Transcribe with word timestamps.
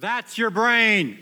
That's 0.00 0.38
your 0.38 0.48
brain. 0.48 1.18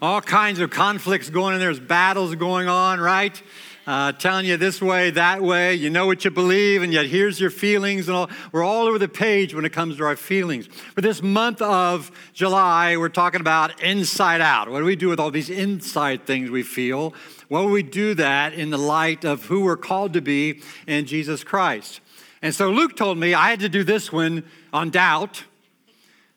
All 0.00 0.22
kinds 0.22 0.60
of 0.60 0.70
conflicts 0.70 1.28
going 1.28 1.52
on. 1.52 1.60
There's 1.60 1.78
battles 1.78 2.34
going 2.36 2.68
on, 2.68 3.00
right? 3.00 3.40
Uh, 3.86 4.12
telling 4.12 4.46
you 4.46 4.56
this 4.56 4.80
way, 4.80 5.10
that 5.10 5.42
way. 5.42 5.74
You 5.74 5.90
know 5.90 6.06
what 6.06 6.24
you 6.24 6.30
believe, 6.30 6.80
and 6.80 6.90
yet 6.90 7.04
here's 7.04 7.38
your 7.38 7.50
feelings. 7.50 8.08
And 8.08 8.16
all. 8.16 8.30
We're 8.50 8.64
all 8.64 8.86
over 8.86 8.98
the 8.98 9.10
page 9.10 9.54
when 9.54 9.66
it 9.66 9.74
comes 9.74 9.98
to 9.98 10.04
our 10.04 10.16
feelings. 10.16 10.68
For 10.94 11.02
this 11.02 11.22
month 11.22 11.60
of 11.60 12.10
July, 12.32 12.96
we're 12.96 13.10
talking 13.10 13.42
about 13.42 13.82
inside 13.82 14.40
out. 14.40 14.70
What 14.70 14.78
do 14.78 14.86
we 14.86 14.96
do 14.96 15.08
with 15.08 15.20
all 15.20 15.30
these 15.30 15.50
inside 15.50 16.26
things 16.26 16.48
we 16.48 16.62
feel? 16.62 17.12
Well, 17.50 17.68
we 17.68 17.82
do 17.82 18.14
that 18.14 18.54
in 18.54 18.70
the 18.70 18.78
light 18.78 19.26
of 19.26 19.44
who 19.44 19.64
we're 19.64 19.76
called 19.76 20.14
to 20.14 20.22
be 20.22 20.62
in 20.86 21.04
Jesus 21.04 21.44
Christ. 21.44 22.00
And 22.40 22.54
so 22.54 22.70
Luke 22.70 22.96
told 22.96 23.18
me 23.18 23.34
I 23.34 23.50
had 23.50 23.60
to 23.60 23.68
do 23.68 23.84
this 23.84 24.10
one 24.10 24.44
on 24.72 24.88
doubt 24.88 25.44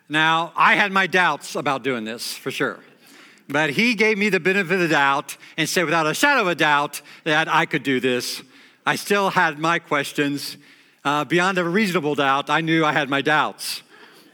now, 0.10 0.54
I 0.55 0.76
had 0.76 0.92
my 0.92 1.08
doubts 1.08 1.55
about 1.55 1.84
doing 1.84 2.05
this 2.05 2.34
for 2.34 2.52
sure. 2.52 2.80
But 3.50 3.72
he 3.72 3.94
gave 3.94 4.18
me 4.18 4.30
the 4.30 4.40
benefit 4.40 4.73
of 4.73 4.80
the 4.80 4.88
doubt 4.88 5.38
and 5.58 5.68
said, 5.68 5.86
without 5.86 6.05
a 6.05 6.14
shadow 6.14 6.41
of 6.41 6.48
a 6.48 6.55
doubt, 6.55 7.02
that 7.23 7.48
I 7.48 7.66
could 7.66 7.84
do 7.84 8.00
this. 8.00 8.41
I 8.86 8.95
still 8.95 9.30
had 9.30 9.59
my 9.59 9.80
questions. 9.80 10.58
Uh, 11.04 11.23
beyond 11.23 11.58
a 11.58 11.64
reasonable 11.64 12.16
doubt, 12.16 12.50
I 12.50 12.62
knew 12.62 12.84
I 12.84 12.91
had 12.91 13.09
my 13.09 13.22
doubts. 13.22 13.84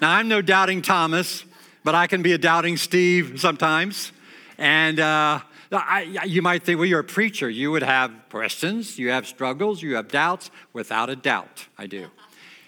Now, 0.01 0.11
I'm 0.11 0.27
no 0.27 0.41
doubting 0.41 0.81
Thomas, 0.81 1.45
but 1.83 1.95
I 1.95 2.07
can 2.07 2.21
be 2.21 2.33
a 2.33 2.37
doubting 2.37 2.77
Steve 2.77 3.39
sometimes. 3.39 4.11
And 4.57 4.99
uh, 4.99 5.39
I, 5.71 6.23
you 6.25 6.41
might 6.41 6.63
think, 6.63 6.79
well, 6.79 6.87
you're 6.87 6.99
a 6.99 7.03
preacher. 7.03 7.49
You 7.49 7.71
would 7.71 7.83
have 7.83 8.11
questions, 8.29 8.97
you 8.97 9.09
have 9.09 9.27
struggles, 9.27 9.81
you 9.81 9.95
have 9.95 10.07
doubts. 10.07 10.51
Without 10.71 11.09
a 11.09 11.15
doubt, 11.15 11.67
I 11.77 11.87
do. 11.87 12.07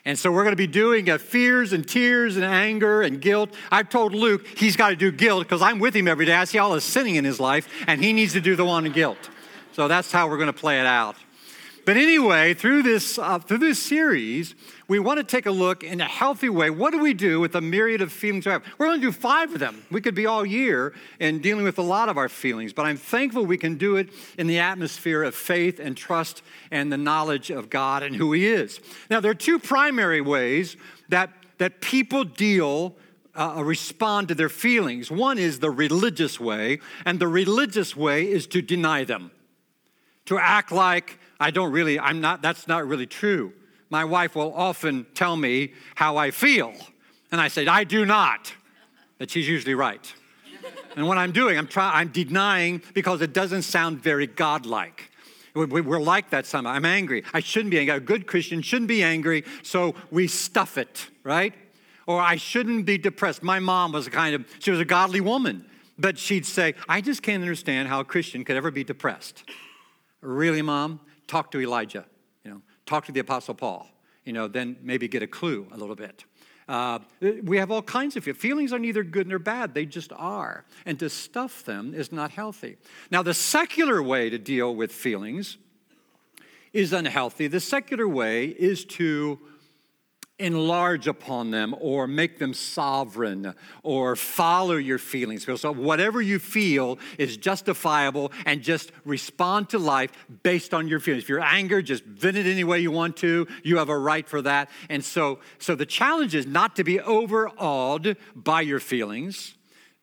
And 0.05 0.17
so 0.19 0.31
we're 0.31 0.43
going 0.43 0.53
to 0.53 0.57
be 0.57 0.67
doing 0.67 1.09
uh, 1.09 1.17
fears 1.17 1.73
and 1.73 1.87
tears 1.87 2.35
and 2.35 2.45
anger 2.45 3.01
and 3.01 3.19
guilt. 3.19 3.49
I've 3.71 3.89
told 3.89 4.13
Luke 4.13 4.45
he's 4.45 4.75
got 4.75 4.89
to 4.89 4.95
do 4.95 5.11
guilt 5.11 5.43
because 5.43 5.63
I'm 5.63 5.79
with 5.79 5.95
him 5.95 6.07
every 6.07 6.25
day. 6.25 6.35
I 6.35 6.45
see 6.45 6.59
all 6.59 6.73
the 6.73 6.81
sinning 6.81 7.15
in 7.15 7.25
his 7.25 7.39
life, 7.39 7.67
and 7.87 8.03
he 8.03 8.13
needs 8.13 8.34
to 8.34 8.41
do 8.41 8.55
the 8.55 8.65
one 8.65 8.85
in 8.85 8.91
guilt. 8.91 9.29
So 9.73 9.87
that's 9.87 10.12
how 10.12 10.29
we're 10.29 10.37
going 10.37 10.47
to 10.47 10.53
play 10.53 10.79
it 10.79 10.85
out. 10.85 11.15
But 11.85 11.97
anyway, 11.97 12.55
through 12.55 12.81
this, 12.81 13.19
uh, 13.19 13.37
through 13.37 13.59
this 13.59 13.77
series, 13.77 14.55
we 14.87 14.97
want 14.97 15.19
to 15.19 15.23
take 15.23 15.45
a 15.45 15.51
look 15.51 15.83
in 15.83 16.01
a 16.01 16.05
healthy 16.05 16.49
way. 16.49 16.71
What 16.71 16.91
do 16.91 16.99
we 16.99 17.13
do 17.13 17.39
with 17.39 17.51
the 17.51 17.61
myriad 17.61 18.01
of 18.01 18.11
feelings 18.11 18.47
we 18.47 18.53
have? 18.53 18.63
We're 18.79 18.87
going 18.87 18.99
to 19.01 19.05
do 19.05 19.11
five 19.11 19.53
of 19.53 19.59
them. 19.59 19.85
We 19.91 20.01
could 20.01 20.15
be 20.15 20.25
all 20.25 20.43
year 20.43 20.95
in 21.19 21.41
dealing 21.41 21.63
with 21.63 21.77
a 21.77 21.83
lot 21.83 22.09
of 22.09 22.17
our 22.17 22.27
feelings, 22.27 22.73
but 22.73 22.87
I'm 22.87 22.97
thankful 22.97 23.45
we 23.45 23.59
can 23.59 23.77
do 23.77 23.97
it 23.97 24.09
in 24.39 24.47
the 24.47 24.57
atmosphere 24.57 25.21
of 25.21 25.35
faith 25.35 25.79
and 25.79 25.95
trust 25.95 26.41
and 26.71 26.91
the 26.91 26.97
knowledge 26.97 27.51
of 27.51 27.69
God 27.69 28.01
and 28.01 28.15
who 28.15 28.33
He 28.33 28.47
is. 28.47 28.79
Now, 29.11 29.19
there 29.19 29.29
are 29.29 29.35
two 29.35 29.59
primary 29.59 30.21
ways 30.21 30.77
that, 31.09 31.29
that 31.59 31.81
people 31.81 32.23
deal 32.23 32.95
uh, 33.35 33.61
respond 33.63 34.29
to 34.29 34.35
their 34.35 34.49
feelings. 34.49 35.11
One 35.11 35.37
is 35.37 35.59
the 35.59 35.69
religious 35.69 36.39
way, 36.39 36.79
and 37.05 37.19
the 37.19 37.27
religious 37.27 37.95
way 37.95 38.27
is 38.27 38.47
to 38.47 38.63
deny 38.63 39.03
them, 39.03 39.29
to 40.25 40.39
act 40.39 40.71
like 40.71 41.19
I 41.39 41.51
don't 41.51 41.71
really, 41.71 41.99
I'm 41.99 42.21
not, 42.21 42.41
that's 42.41 42.67
not 42.67 42.87
really 42.87 43.07
true. 43.07 43.53
My 43.89 44.03
wife 44.03 44.35
will 44.35 44.53
often 44.53 45.05
tell 45.13 45.35
me 45.35 45.73
how 45.95 46.17
I 46.17 46.31
feel. 46.31 46.73
And 47.31 47.39
I 47.39 47.47
say, 47.47 47.67
I 47.67 47.83
do 47.83 48.05
not. 48.05 48.53
But 49.17 49.29
she's 49.29 49.47
usually 49.47 49.75
right. 49.75 50.13
and 50.95 51.07
what 51.07 51.17
I'm 51.17 51.31
doing, 51.31 51.57
I'm 51.57 51.67
trying, 51.67 51.95
I'm 51.95 52.09
denying 52.09 52.81
because 52.93 53.21
it 53.21 53.33
doesn't 53.33 53.63
sound 53.63 54.01
very 54.01 54.27
godlike. 54.27 55.11
We're 55.53 56.01
like 56.01 56.31
that 56.31 56.45
somehow. 56.45 56.71
I'm 56.71 56.83
angry. 56.83 57.23
I 57.33 57.39
shouldn't 57.39 57.71
be 57.71 57.79
angry. 57.79 57.95
A 57.95 57.99
good 58.01 58.27
Christian 58.27 58.61
shouldn't 58.61 58.89
be 58.89 59.01
angry, 59.03 59.45
so 59.63 59.95
we 60.11 60.27
stuff 60.27 60.77
it, 60.77 61.07
right? 61.23 61.53
Or 62.07 62.19
I 62.19 62.35
shouldn't 62.35 62.85
be 62.85 62.97
depressed. 62.97 63.41
My 63.41 63.59
mom 63.59 63.93
was 63.93 64.06
a 64.06 64.11
kind 64.11 64.35
of, 64.35 64.45
she 64.59 64.69
was 64.69 64.81
a 64.81 64.85
godly 64.85 65.22
woman, 65.22 65.66
but 65.97 66.19
she'd 66.19 66.45
say, 66.45 66.75
I 66.89 67.00
just 67.00 67.23
can't 67.23 67.41
understand 67.41 67.88
how 67.88 68.01
a 68.01 68.06
Christian 68.06 68.44
could 68.44 68.57
ever 68.57 68.69
be 68.69 68.83
depressed. 68.83 69.45
Really, 70.19 70.61
mom? 70.61 71.00
Talk 71.28 71.51
to 71.51 71.62
Elijah, 71.62 72.06
you 72.44 72.52
know, 72.52 72.62
talk 72.86 73.06
to 73.06 73.12
the 73.12 73.19
Apostle 73.19 73.53
Paul, 73.53 73.88
you 74.24 74.34
know, 74.34 74.47
then 74.47 74.78
maybe 74.81 75.08
get 75.08 75.24
a 75.24 75.28
clue 75.28 75.68
a 75.72 75.78
little 75.78 75.96
bit. 75.96 76.25
Uh, 76.68 77.00
we 77.44 77.58
have 77.58 77.69
all 77.69 77.84
kinds 77.84 78.16
of 78.16 78.24
feelings. 78.24 78.41
Feelings 78.41 78.74
are 78.74 78.80
neither 78.80 79.03
good 79.03 79.28
nor 79.28 79.38
bad, 79.38 79.74
they 79.74 79.86
just 79.86 80.12
are. 80.13 80.66
And 80.86 80.97
to 81.00 81.09
stuff 81.09 81.63
them 81.63 81.94
is 81.94 82.12
not 82.12 82.31
healthy. 82.31 82.78
Now, 83.12 83.22
the 83.22 83.34
secular 83.34 84.02
way 84.02 84.30
to 84.30 84.40
deal 84.40 84.75
with 84.75 84.91
feelings 84.91 85.58
is 86.74 86.91
unhealthy. 86.91 87.47
The 87.47 87.59
secular 87.59 88.07
way 88.07 88.47
is 88.47 88.84
to 88.86 89.40
enlarge 90.38 91.07
upon 91.07 91.51
them 91.51 91.73
or 91.79 92.07
make 92.07 92.40
them 92.40 92.53
sovereign 92.53 93.53
or 93.84 94.16
follow 94.16 94.75
your 94.75 94.97
feelings. 94.97 95.46
So, 95.59 95.72
whatever 95.72 96.22
you 96.22 96.40
feel 96.40 97.00
is 97.18 97.38
justifiable 97.38 98.31
and 98.45 98.62
just 98.62 98.91
respond 99.06 99.69
to 99.69 99.79
life 99.79 100.12
based 100.44 100.74
on 100.74 100.88
your 100.88 101.00
feelings. 101.00 101.24
If 101.24 101.29
you're 101.29 101.41
angry, 101.41 101.84
just 101.84 102.03
vent 102.03 102.38
it 102.38 102.45
any 102.45 102.63
way 102.63 102.79
you 102.79 102.91
want 102.91 103.18
to. 103.18 103.47
You 103.63 103.78
have 103.78 103.90
a 103.90 103.97
right 103.97 104.28
for 104.28 104.41
that. 104.41 104.69
And 104.90 105.03
so, 105.03 105.40
so 105.57 105.75
the 105.75 105.85
challenge 105.85 106.35
is 106.35 106.45
not 106.45 106.75
to 106.75 106.84
be 106.84 107.00
overawed 107.00 108.18
by 108.35 108.62
your 108.62 108.79
feelings 108.79 109.56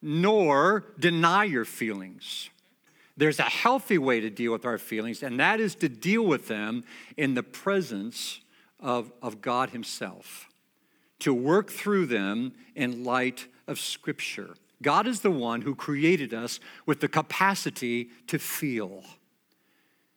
nor 0.02 0.84
deny 0.98 1.44
your 1.44 1.64
feelings. 1.64 2.50
There's 3.16 3.38
a 3.38 3.44
healthy 3.44 3.98
way 3.98 4.20
to 4.20 4.30
deal 4.30 4.52
with 4.52 4.66
our 4.66 4.78
feelings, 4.78 5.22
and 5.22 5.38
that 5.38 5.60
is 5.60 5.76
to 5.76 5.88
deal 5.88 6.24
with 6.24 6.48
them 6.48 6.82
in 7.16 7.34
the 7.34 7.42
presence 7.42 8.40
of, 8.82 9.12
of 9.22 9.40
God 9.40 9.70
Himself, 9.70 10.48
to 11.20 11.32
work 11.32 11.70
through 11.70 12.06
them 12.06 12.52
in 12.74 13.04
light 13.04 13.46
of 13.66 13.78
Scripture. 13.78 14.54
God 14.82 15.06
is 15.06 15.20
the 15.20 15.30
one 15.30 15.62
who 15.62 15.74
created 15.74 16.34
us 16.34 16.58
with 16.84 17.00
the 17.00 17.08
capacity 17.08 18.10
to 18.26 18.38
feel. 18.38 19.04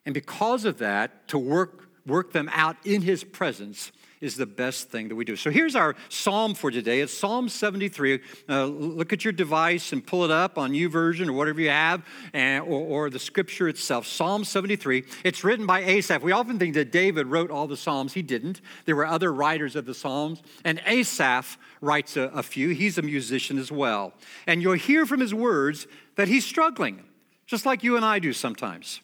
And 0.06 0.14
because 0.14 0.66
of 0.66 0.80
that, 0.80 1.28
to 1.30 1.38
work, 1.38 1.90
work 2.06 2.34
them 2.34 2.50
out 2.52 2.78
in 2.84 3.04
His 3.04 3.24
presence 3.24 3.92
is 4.26 4.36
the 4.36 4.46
best 4.46 4.90
thing 4.90 5.08
that 5.08 5.16
we 5.16 5.24
do. 5.24 5.36
So 5.36 5.52
here's 5.52 5.76
our 5.76 5.96
psalm 6.10 6.56
for 6.56 6.72
today. 6.72 7.02
It's 7.02 7.14
Psalm 7.14 7.48
73. 7.48 8.20
Uh, 8.50 8.66
look 8.66 9.14
at 9.14 9.24
your 9.24 9.32
device 9.32 9.94
and 9.94 10.06
pull 10.06 10.26
it 10.26 10.32
up 10.32 10.58
on 10.58 10.72
YouVersion 10.72 11.28
or 11.30 11.34
whatever 11.34 11.62
you 11.62 11.70
have, 11.70 12.04
and, 12.34 12.64
or, 12.64 13.06
or 13.06 13.10
the 13.10 13.20
scripture 13.20 13.70
itself. 13.70 14.08
Psalm 14.08 14.44
73. 14.44 15.04
It's 15.24 15.44
written 15.44 15.68
by 15.68 15.82
Asaph. 15.82 16.24
We 16.24 16.32
often 16.32 16.58
think 16.58 16.74
that 16.74 16.92
David 16.92 17.28
wrote 17.28 17.52
all 17.52 17.68
the 17.68 17.78
Psalms. 17.78 18.14
He 18.14 18.24
didn't. 18.24 18.62
There 18.86 18.96
were 18.96 19.06
other 19.06 19.32
writers 19.32 19.76
of 19.76 19.86
the 19.86 19.94
Psalms, 19.94 20.42
and 20.64 20.82
Asaph 20.88 21.58
writes 21.80 22.18
a, 22.18 22.24
a 22.34 22.42
few. 22.42 22.70
He's 22.70 22.98
a 22.98 23.04
musician 23.04 23.60
as 23.60 23.72
well. 23.72 24.14
And 24.48 24.62
you'll 24.62 24.74
hear 24.74 25.06
from 25.06 25.20
his 25.20 25.34
words 25.34 25.86
that 26.16 26.28
he's 26.28 26.46
struggling, 26.46 27.04
just 27.46 27.66
like 27.66 27.84
you 27.84 27.96
and 27.96 28.04
I 28.04 28.18
do 28.18 28.34
sometimes. 28.34 29.02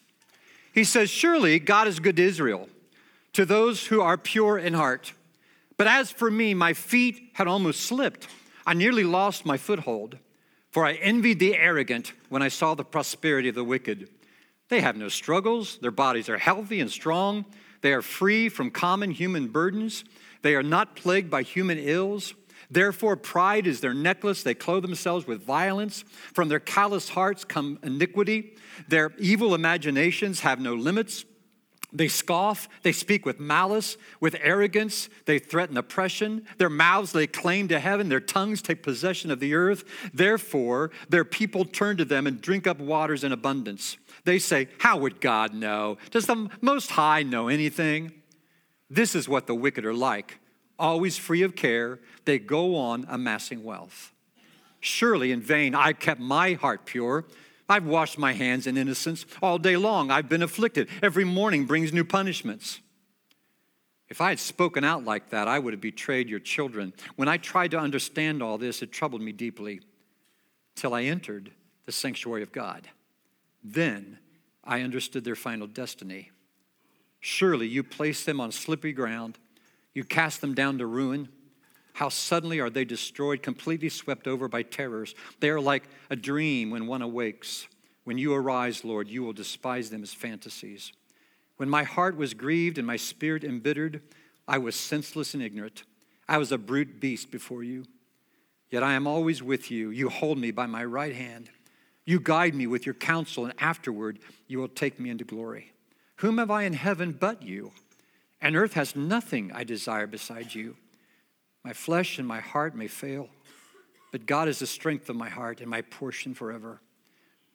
He 0.73 0.83
says, 0.83 1.11
Surely 1.11 1.59
God 1.59 1.87
is 1.87 1.99
good 1.99 2.15
to 2.15 2.23
Israel 2.23 2.67
to 3.33 3.45
those 3.45 3.87
who 3.87 4.01
are 4.01 4.17
pure 4.17 4.57
in 4.57 4.73
heart. 4.73 5.13
But 5.77 5.87
as 5.87 6.11
for 6.11 6.29
me, 6.29 6.53
my 6.53 6.73
feet 6.73 7.31
had 7.33 7.47
almost 7.47 7.81
slipped. 7.81 8.27
I 8.65 8.73
nearly 8.73 9.03
lost 9.03 9.45
my 9.45 9.57
foothold, 9.57 10.17
for 10.69 10.85
I 10.85 10.93
envied 10.93 11.39
the 11.39 11.55
arrogant 11.55 12.13
when 12.29 12.41
I 12.41 12.49
saw 12.49 12.75
the 12.75 12.83
prosperity 12.83 13.49
of 13.49 13.55
the 13.55 13.63
wicked. 13.63 14.09
They 14.69 14.81
have 14.81 14.95
no 14.95 15.09
struggles, 15.09 15.79
their 15.79 15.91
bodies 15.91 16.29
are 16.29 16.37
healthy 16.37 16.79
and 16.79 16.89
strong, 16.91 17.45
they 17.81 17.93
are 17.93 18.01
free 18.01 18.47
from 18.47 18.69
common 18.69 19.11
human 19.11 19.47
burdens, 19.47 20.03
they 20.43 20.55
are 20.55 20.63
not 20.63 20.95
plagued 20.95 21.29
by 21.29 21.41
human 21.41 21.77
ills. 21.77 22.33
Therefore, 22.69 23.17
pride 23.17 23.67
is 23.67 23.81
their 23.81 23.93
necklace. 23.93 24.43
They 24.43 24.53
clothe 24.53 24.83
themselves 24.83 25.27
with 25.27 25.43
violence. 25.43 26.05
From 26.33 26.47
their 26.47 26.59
callous 26.59 27.09
hearts 27.09 27.43
come 27.43 27.79
iniquity. 27.83 28.55
Their 28.87 29.11
evil 29.19 29.53
imaginations 29.53 30.39
have 30.39 30.61
no 30.61 30.73
limits. 30.73 31.25
They 31.93 32.07
scoff, 32.07 32.69
they 32.83 32.93
speak 32.93 33.25
with 33.25 33.39
malice, 33.39 33.97
with 34.21 34.37
arrogance, 34.41 35.09
they 35.25 35.39
threaten 35.39 35.75
oppression. 35.75 36.45
Their 36.57 36.69
mouths 36.69 37.13
lay 37.13 37.27
claim 37.27 37.67
to 37.67 37.79
heaven, 37.79 38.07
their 38.07 38.21
tongues 38.21 38.61
take 38.61 38.81
possession 38.81 39.29
of 39.29 39.41
the 39.41 39.53
earth. 39.55 39.83
Therefore, 40.13 40.91
their 41.09 41.25
people 41.25 41.65
turn 41.65 41.97
to 41.97 42.05
them 42.05 42.27
and 42.27 42.39
drink 42.39 42.65
up 42.65 42.79
waters 42.79 43.25
in 43.25 43.33
abundance. 43.33 43.97
They 44.23 44.39
say, 44.39 44.69
How 44.79 44.97
would 44.97 45.19
God 45.19 45.53
know? 45.53 45.97
Does 46.11 46.27
the 46.27 46.49
Most 46.61 46.91
High 46.91 47.23
know 47.23 47.49
anything? 47.49 48.13
This 48.89 49.13
is 49.13 49.27
what 49.27 49.47
the 49.47 49.55
wicked 49.55 49.85
are 49.85 49.93
like. 49.93 50.39
Always 50.79 51.17
free 51.17 51.41
of 51.41 51.55
care, 51.55 51.99
they 52.25 52.39
go 52.39 52.75
on 52.75 53.05
amassing 53.09 53.63
wealth. 53.63 54.13
Surely 54.79 55.31
in 55.31 55.41
vain 55.41 55.75
I 55.75 55.93
kept 55.93 56.19
my 56.21 56.53
heart 56.53 56.85
pure. 56.85 57.25
I've 57.71 57.85
washed 57.85 58.17
my 58.17 58.33
hands 58.33 58.67
in 58.67 58.75
innocence 58.75 59.25
all 59.41 59.57
day 59.57 59.77
long. 59.77 60.11
I've 60.11 60.27
been 60.27 60.43
afflicted. 60.43 60.89
Every 61.01 61.23
morning 61.23 61.65
brings 61.65 61.93
new 61.93 62.03
punishments. 62.03 62.81
If 64.09 64.19
I 64.19 64.27
had 64.27 64.39
spoken 64.39 64.83
out 64.83 65.05
like 65.05 65.29
that, 65.29 65.47
I 65.47 65.57
would 65.57 65.71
have 65.71 65.79
betrayed 65.79 66.27
your 66.27 66.41
children. 66.41 66.91
When 67.15 67.29
I 67.29 67.37
tried 67.37 67.71
to 67.71 67.79
understand 67.79 68.43
all 68.43 68.57
this, 68.57 68.81
it 68.81 68.91
troubled 68.91 69.21
me 69.21 69.31
deeply 69.31 69.79
till 70.75 70.93
I 70.93 71.03
entered 71.03 71.51
the 71.85 71.93
sanctuary 71.93 72.43
of 72.43 72.51
God. 72.51 72.89
Then 73.63 74.19
I 74.65 74.81
understood 74.81 75.23
their 75.23 75.35
final 75.35 75.65
destiny. 75.65 76.31
Surely 77.21 77.67
you 77.67 77.83
placed 77.83 78.25
them 78.25 78.41
on 78.41 78.51
slippery 78.51 78.91
ground, 78.91 79.39
you 79.93 80.03
cast 80.03 80.41
them 80.41 80.53
down 80.53 80.77
to 80.79 80.85
ruin. 80.85 81.29
How 81.93 82.09
suddenly 82.09 82.59
are 82.59 82.69
they 82.69 82.85
destroyed, 82.85 83.43
completely 83.43 83.89
swept 83.89 84.27
over 84.27 84.47
by 84.47 84.63
terrors. 84.63 85.13
They 85.39 85.49
are 85.49 85.59
like 85.59 85.83
a 86.09 86.15
dream 86.15 86.69
when 86.69 86.87
one 86.87 87.01
awakes. 87.01 87.67
When 88.03 88.17
you 88.17 88.33
arise, 88.33 88.83
Lord, 88.83 89.07
you 89.07 89.23
will 89.23 89.33
despise 89.33 89.89
them 89.89 90.03
as 90.03 90.13
fantasies. 90.13 90.91
When 91.57 91.69
my 91.69 91.83
heart 91.83 92.17
was 92.17 92.33
grieved 92.33 92.77
and 92.77 92.87
my 92.87 92.95
spirit 92.95 93.43
embittered, 93.43 94.01
I 94.47 94.57
was 94.57 94.75
senseless 94.75 95.33
and 95.33 95.43
ignorant. 95.43 95.83
I 96.27 96.37
was 96.37 96.51
a 96.51 96.57
brute 96.57 96.99
beast 96.99 97.29
before 97.29 97.63
you. 97.63 97.85
Yet 98.69 98.83
I 98.83 98.93
am 98.93 99.05
always 99.05 99.43
with 99.43 99.69
you. 99.69 99.89
You 99.89 100.09
hold 100.09 100.37
me 100.37 100.51
by 100.51 100.65
my 100.65 100.83
right 100.83 101.13
hand. 101.13 101.49
You 102.05 102.19
guide 102.19 102.55
me 102.55 102.67
with 102.67 102.85
your 102.85 102.95
counsel, 102.95 103.45
and 103.45 103.53
afterward 103.59 104.19
you 104.47 104.57
will 104.57 104.69
take 104.69 104.99
me 104.99 105.09
into 105.09 105.23
glory. 105.23 105.73
Whom 106.15 106.37
have 106.37 106.49
I 106.49 106.63
in 106.63 106.73
heaven 106.73 107.11
but 107.11 107.43
you? 107.43 107.73
And 108.41 108.55
earth 108.55 108.73
has 108.73 108.95
nothing 108.95 109.51
I 109.53 109.63
desire 109.63 110.07
beside 110.07 110.55
you. 110.55 110.77
My 111.63 111.73
flesh 111.73 112.17
and 112.17 112.27
my 112.27 112.39
heart 112.39 112.75
may 112.75 112.87
fail, 112.87 113.29
but 114.11 114.25
God 114.25 114.47
is 114.47 114.59
the 114.59 114.67
strength 114.67 115.09
of 115.09 115.15
my 115.15 115.29
heart 115.29 115.61
and 115.61 115.69
my 115.69 115.81
portion 115.81 116.33
forever. 116.33 116.81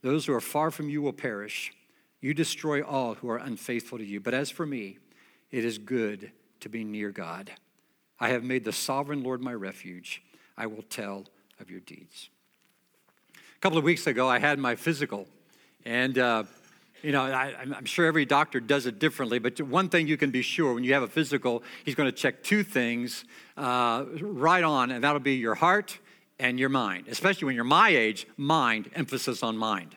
Those 0.03 0.27
who 0.27 0.35
are 0.35 0.41
far 0.41 0.71
from 0.71 0.89
you 0.89 1.03
will 1.03 1.13
perish. 1.13 1.73
You 2.21 2.33
destroy 2.35 2.83
all 2.83 3.15
who 3.15 3.29
are 3.29 3.39
unfaithful 3.39 3.99
to 3.99 4.05
you. 4.05 4.21
But 4.21 4.35
as 4.35 4.51
for 4.51 4.65
me, 4.65 4.99
it 5.51 5.65
is 5.65 5.79
good 5.79 6.31
to 6.61 6.69
be 6.69 6.85
near 6.85 7.11
God. 7.11 7.51
I 8.19 8.29
have 8.31 8.45
made 8.45 8.65
the 8.65 8.73
sovereign 8.73 9.23
Lord 9.23 9.43
my 9.43 9.53
refuge. 9.53 10.23
I 10.57 10.67
will 10.67 10.83
tell 10.83 11.27
of 11.61 11.71
your 11.71 11.81
deeds. 11.81 12.31
A 13.35 13.59
couple 13.61 13.79
of 13.79 13.85
weeks 13.85 14.07
ago, 14.07 14.29
I 14.29 14.39
had 14.39 14.59
my 14.59 14.77
physical, 14.77 15.27
and 15.85 16.19
uh, 16.19 16.45
you 17.07 17.13
know, 17.13 17.23
I, 17.23 17.55
am 17.63 17.85
sure 17.85 18.05
every 18.05 18.25
doctor 18.25 18.59
does 18.59 18.87
it 18.87 18.99
differently, 18.99 19.39
but 19.39 19.61
one 19.61 19.89
thing 19.89 20.09
you 20.09 20.17
can 20.17 20.33
be 20.33 20.43
sure 20.43 20.75
when 20.75 20.83
you 20.83 20.93
have 20.93 21.05
a 21.05 21.09
physical, 21.09 21.63
he's 21.85 21.95
going 21.95 22.09
to 22.09 22.17
check 22.17 22.43
two 22.43 22.65
things 22.65 23.25
uh, 23.57 24.05
right 24.21 24.65
on, 24.65 24.91
and 24.91 25.05
that'll 25.05 25.21
be 25.21 25.37
your 25.37 25.55
heart 25.55 26.01
and 26.41 26.59
your 26.59 26.69
mind, 26.69 27.07
especially 27.07 27.47
when 27.47 27.55
you're 27.55 27.63
my 27.63 27.91
age, 27.91 28.27
mind, 28.37 28.91
emphasis 28.97 29.45
on 29.45 29.57
mind. 29.57 29.95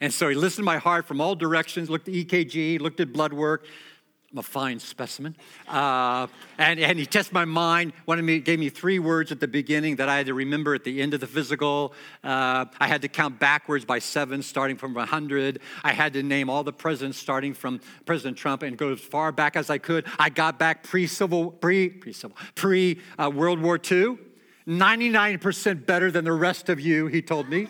And 0.00 0.14
so 0.14 0.28
he 0.28 0.36
listened 0.36 0.62
to 0.62 0.66
my 0.66 0.78
heart 0.78 1.06
from 1.06 1.20
all 1.20 1.34
directions, 1.34 1.90
looked 1.90 2.06
at 2.06 2.14
EKG, 2.14 2.80
looked 2.80 3.00
at 3.00 3.12
blood 3.12 3.32
work, 3.32 3.66
I'm 3.66 3.70
a 4.38 4.42
fine 4.42 4.78
specimen. 4.78 5.36
Uh, 5.68 6.26
and, 6.58 6.80
and 6.80 6.98
he 6.98 7.06
tested 7.06 7.32
my 7.32 7.44
mind, 7.44 7.92
wanted 8.06 8.22
me, 8.22 8.40
gave 8.40 8.58
me 8.58 8.68
three 8.68 8.98
words 8.98 9.32
at 9.32 9.40
the 9.40 9.48
beginning 9.48 9.96
that 9.96 10.08
I 10.08 10.16
had 10.16 10.26
to 10.26 10.34
remember 10.34 10.74
at 10.74 10.84
the 10.84 11.00
end 11.00 11.14
of 11.14 11.20
the 11.20 11.26
physical. 11.26 11.92
Uh, 12.22 12.66
I 12.80 12.86
had 12.86 13.02
to 13.02 13.08
count 13.08 13.38
backwards 13.38 13.84
by 13.84 13.98
seven, 13.98 14.42
starting 14.42 14.76
from 14.76 14.94
100. 14.94 15.60
I 15.82 15.92
had 15.92 16.12
to 16.14 16.22
name 16.22 16.50
all 16.50 16.64
the 16.64 16.72
presidents, 16.72 17.18
starting 17.18 17.54
from 17.54 17.80
President 18.06 18.36
Trump, 18.36 18.62
and 18.62 18.76
go 18.76 18.92
as 18.92 19.00
far 19.00 19.32
back 19.32 19.56
as 19.56 19.70
I 19.70 19.78
could. 19.78 20.06
I 20.18 20.30
got 20.30 20.58
back 20.58 20.82
pre-civil, 20.82 21.50
pre, 21.50 21.88
pre-civil, 21.88 22.36
pre-World 22.54 23.58
uh, 23.58 23.62
War 23.62 23.76
II. 23.78 24.18
99% 24.66 25.84
better 25.84 26.10
than 26.10 26.24
the 26.24 26.32
rest 26.32 26.68
of 26.68 26.80
you, 26.80 27.06
he 27.06 27.20
told 27.20 27.48
me. 27.48 27.68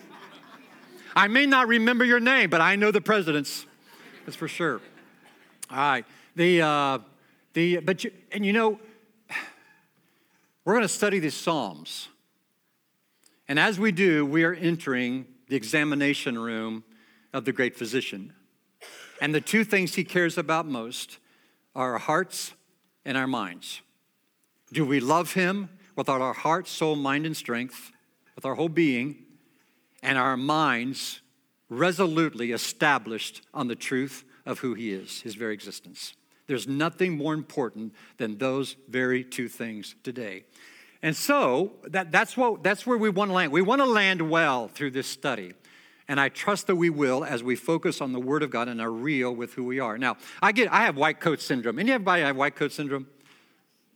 I 1.15 1.27
may 1.27 1.45
not 1.45 1.67
remember 1.67 2.03
your 2.03 2.19
name, 2.19 2.49
but 2.49 2.61
I 2.61 2.75
know 2.75 2.91
the 2.91 3.01
presidents. 3.01 3.65
That's 4.25 4.35
for 4.35 4.47
sure. 4.47 4.81
All 5.69 5.77
right. 5.77 6.05
The, 6.35 6.61
uh, 6.61 6.99
the, 7.53 7.77
but 7.77 8.03
you, 8.03 8.11
and 8.31 8.45
you 8.45 8.51
know, 8.51 8.79
we're 10.65 10.73
going 10.73 10.83
to 10.83 10.89
study 10.89 11.19
these 11.19 11.33
Psalms. 11.33 12.09
And 13.47 13.59
as 13.59 13.79
we 13.79 13.91
do, 13.91 14.25
we 14.25 14.43
are 14.43 14.53
entering 14.53 15.27
the 15.47 15.55
examination 15.55 16.37
room 16.37 16.83
of 17.33 17.45
the 17.45 17.53
great 17.53 17.77
physician. 17.77 18.33
And 19.21 19.33
the 19.33 19.41
two 19.41 19.63
things 19.63 19.95
he 19.95 20.03
cares 20.03 20.37
about 20.37 20.65
most 20.65 21.19
are 21.75 21.93
our 21.93 21.99
hearts 21.99 22.53
and 23.05 23.17
our 23.17 23.27
minds. 23.27 23.81
Do 24.73 24.85
we 24.85 24.99
love 24.99 25.33
him 25.33 25.69
with 25.95 26.09
all 26.09 26.21
our 26.21 26.33
heart, 26.33 26.67
soul, 26.67 26.95
mind, 26.95 27.25
and 27.25 27.37
strength, 27.37 27.91
with 28.35 28.45
our 28.45 28.55
whole 28.55 28.69
being, 28.69 29.23
and 30.01 30.17
our 30.17 30.35
minds 30.35 31.21
resolutely 31.69 32.51
established 32.51 33.41
on 33.53 33.67
the 33.67 33.75
truth 33.75 34.25
of 34.45 34.59
who 34.59 34.73
he 34.73 34.91
is, 34.91 35.21
his 35.21 35.35
very 35.35 35.53
existence? 35.53 36.15
There's 36.47 36.67
nothing 36.67 37.17
more 37.17 37.33
important 37.33 37.93
than 38.17 38.37
those 38.37 38.75
very 38.87 39.23
two 39.23 39.47
things 39.47 39.95
today. 40.03 40.43
And 41.01 41.15
so 41.15 41.73
that, 41.83 42.11
that's, 42.11 42.35
what, 42.35 42.63
that's 42.63 42.85
where 42.85 42.97
we 42.97 43.09
want 43.09 43.29
to 43.29 43.33
land. 43.35 43.51
We 43.51 43.61
want 43.61 43.81
to 43.81 43.85
land 43.85 44.29
well 44.29 44.67
through 44.67 44.91
this 44.91 45.07
study. 45.07 45.53
And 46.07 46.19
I 46.19 46.29
trust 46.29 46.67
that 46.67 46.75
we 46.75 46.89
will 46.89 47.23
as 47.23 47.43
we 47.43 47.55
focus 47.55 47.99
on 47.99 48.11
the 48.11 48.19
Word 48.19 48.43
of 48.43 48.51
God 48.51 48.67
and 48.67 48.79
are 48.79 48.91
real 48.91 49.35
with 49.35 49.53
who 49.53 49.63
we 49.63 49.79
are. 49.79 49.97
Now, 49.97 50.17
I 50.41 50.51
get 50.51 50.71
I 50.71 50.85
have 50.85 50.97
white 50.97 51.19
coat 51.19 51.41
syndrome. 51.41 51.79
Anybody 51.79 52.21
have 52.21 52.35
white 52.35 52.55
coat 52.55 52.71
syndrome? 52.71 53.07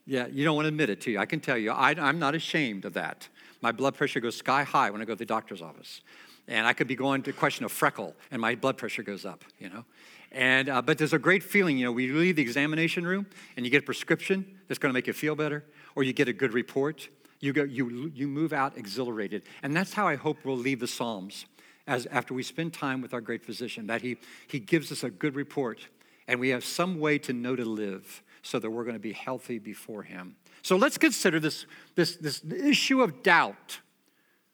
Yeah, 0.05 0.25
you 0.25 0.43
don't 0.43 0.55
want 0.55 0.65
to 0.65 0.69
admit 0.69 0.89
it 0.89 1.01
to 1.01 1.11
you. 1.11 1.19
I 1.19 1.27
can 1.27 1.39
tell 1.39 1.57
you, 1.57 1.71
I, 1.71 1.91
I'm 1.91 2.17
not 2.17 2.33
ashamed 2.33 2.85
of 2.85 2.93
that. 2.93 3.27
My 3.61 3.71
blood 3.71 3.95
pressure 3.95 4.19
goes 4.19 4.35
sky 4.35 4.63
high 4.63 4.89
when 4.89 5.01
I 5.01 5.05
go 5.05 5.13
to 5.13 5.19
the 5.19 5.25
doctor's 5.25 5.61
office. 5.61 6.01
And 6.47 6.65
I 6.65 6.73
could 6.73 6.87
be 6.87 6.95
going 6.95 7.21
to 7.23 7.33
question 7.33 7.65
a 7.65 7.69
freckle, 7.69 8.15
and 8.31 8.41
my 8.41 8.55
blood 8.55 8.75
pressure 8.75 9.03
goes 9.03 9.23
up, 9.23 9.43
you 9.59 9.69
know. 9.69 9.85
And, 10.31 10.69
uh, 10.69 10.81
but 10.81 10.97
there's 10.97 11.13
a 11.13 11.19
great 11.19 11.43
feeling, 11.43 11.77
you 11.77 11.85
know, 11.85 11.91
we 11.91 12.07
leave 12.07 12.35
the 12.35 12.41
examination 12.41 13.05
room 13.05 13.25
and 13.57 13.65
you 13.65 13.71
get 13.71 13.83
a 13.83 13.85
prescription 13.85 14.59
that's 14.67 14.77
going 14.77 14.91
to 14.91 14.93
make 14.93 15.07
you 15.07 15.13
feel 15.13 15.35
better, 15.35 15.65
or 15.95 16.03
you 16.03 16.13
get 16.13 16.27
a 16.27 16.33
good 16.33 16.53
report. 16.53 17.09
You, 17.39 17.53
go, 17.53 17.63
you, 17.63 18.11
you 18.13 18.27
move 18.27 18.53
out 18.53 18.77
exhilarated. 18.77 19.43
And 19.63 19.75
that's 19.75 19.93
how 19.93 20.07
I 20.07 20.15
hope 20.15 20.37
we'll 20.43 20.57
leave 20.57 20.79
the 20.79 20.87
Psalms 20.87 21.45
as 21.87 22.05
after 22.07 22.35
we 22.35 22.43
spend 22.43 22.73
time 22.73 23.01
with 23.01 23.13
our 23.13 23.21
great 23.21 23.43
physician, 23.43 23.87
that 23.87 24.01
he, 24.01 24.17
he 24.47 24.59
gives 24.59 24.91
us 24.91 25.03
a 25.03 25.09
good 25.09 25.35
report 25.35 25.87
and 26.27 26.39
we 26.39 26.49
have 26.49 26.63
some 26.63 26.99
way 26.99 27.17
to 27.17 27.33
know 27.33 27.55
to 27.55 27.65
live 27.65 28.21
so 28.43 28.59
that 28.59 28.69
we're 28.69 28.83
going 28.83 28.95
to 28.95 28.99
be 28.99 29.13
healthy 29.13 29.57
before 29.57 30.03
him. 30.03 30.35
So 30.61 30.77
let's 30.77 30.97
consider 30.97 31.39
this, 31.39 31.65
this, 31.95 32.17
this 32.17 32.43
issue 32.45 33.01
of 33.01 33.23
doubt. 33.23 33.79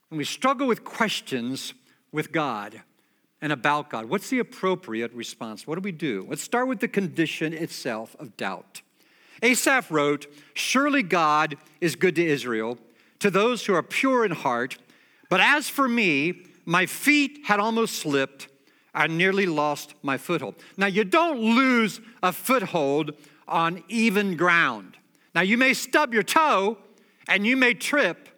When 0.07 0.17
we 0.17 0.23
struggle 0.23 0.67
with 0.67 0.85
questions 0.85 1.73
with 2.13 2.31
God, 2.31 2.81
and 3.41 3.51
about 3.51 3.89
God. 3.89 4.05
What's 4.05 4.29
the 4.29 4.39
appropriate 4.39 5.13
response? 5.13 5.67
What 5.67 5.75
do 5.75 5.81
we 5.81 5.91
do? 5.91 6.25
Let's 6.29 6.41
start 6.41 6.67
with 6.67 6.79
the 6.79 6.87
condition 6.87 7.53
itself 7.53 8.15
of 8.19 8.37
doubt. 8.37 8.81
Asaph 9.43 9.91
wrote, 9.91 10.27
Surely 10.53 11.03
God 11.03 11.57
is 11.81 11.95
good 11.95 12.15
to 12.15 12.25
Israel, 12.25 12.77
to 13.19 13.29
those 13.29 13.65
who 13.65 13.73
are 13.73 13.83
pure 13.83 14.25
in 14.25 14.31
heart. 14.31 14.77
But 15.29 15.41
as 15.41 15.69
for 15.69 15.87
me, 15.87 16.45
my 16.65 16.85
feet 16.85 17.41
had 17.45 17.59
almost 17.59 17.97
slipped. 17.97 18.47
I 18.93 19.07
nearly 19.07 19.45
lost 19.45 19.93
my 20.01 20.17
foothold. 20.17 20.55
Now, 20.77 20.87
you 20.87 21.03
don't 21.03 21.39
lose 21.39 21.99
a 22.23 22.31
foothold 22.31 23.11
on 23.47 23.83
even 23.89 24.37
ground. 24.37 24.97
Now, 25.33 25.41
you 25.41 25.57
may 25.57 25.73
stub 25.73 26.13
your 26.13 26.23
toe 26.23 26.77
and 27.27 27.45
you 27.45 27.57
may 27.57 27.73
trip, 27.73 28.29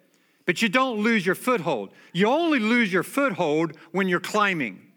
but 0.46 0.60
you 0.60 0.68
don't 0.68 0.98
lose 0.98 1.24
your 1.24 1.36
foothold. 1.36 1.92
You 2.12 2.26
only 2.26 2.58
lose 2.58 2.92
your 2.92 3.04
foothold 3.04 3.76
when 3.92 4.08
you're 4.08 4.18
climbing. 4.18 4.87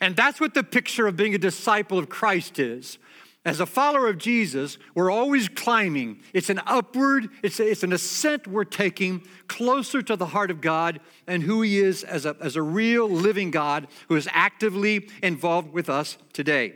And 0.00 0.16
that's 0.16 0.40
what 0.40 0.54
the 0.54 0.62
picture 0.62 1.06
of 1.06 1.16
being 1.16 1.34
a 1.34 1.38
disciple 1.38 1.98
of 1.98 2.08
Christ 2.08 2.58
is. 2.58 2.98
As 3.44 3.60
a 3.60 3.66
follower 3.66 4.08
of 4.08 4.18
Jesus, 4.18 4.78
we're 4.94 5.10
always 5.10 5.48
climbing. 5.48 6.20
It's 6.34 6.50
an 6.50 6.60
upward, 6.66 7.30
it's, 7.42 7.60
a, 7.60 7.70
it's 7.70 7.82
an 7.82 7.92
ascent 7.92 8.46
we're 8.46 8.64
taking 8.64 9.26
closer 9.46 10.02
to 10.02 10.16
the 10.16 10.26
heart 10.26 10.50
of 10.50 10.60
God 10.60 11.00
and 11.26 11.42
who 11.42 11.62
He 11.62 11.78
is 11.78 12.04
as 12.04 12.26
a, 12.26 12.36
as 12.40 12.56
a 12.56 12.62
real 12.62 13.08
living 13.08 13.50
God 13.50 13.86
who 14.08 14.16
is 14.16 14.28
actively 14.32 15.08
involved 15.22 15.72
with 15.72 15.88
us 15.88 16.18
today. 16.32 16.74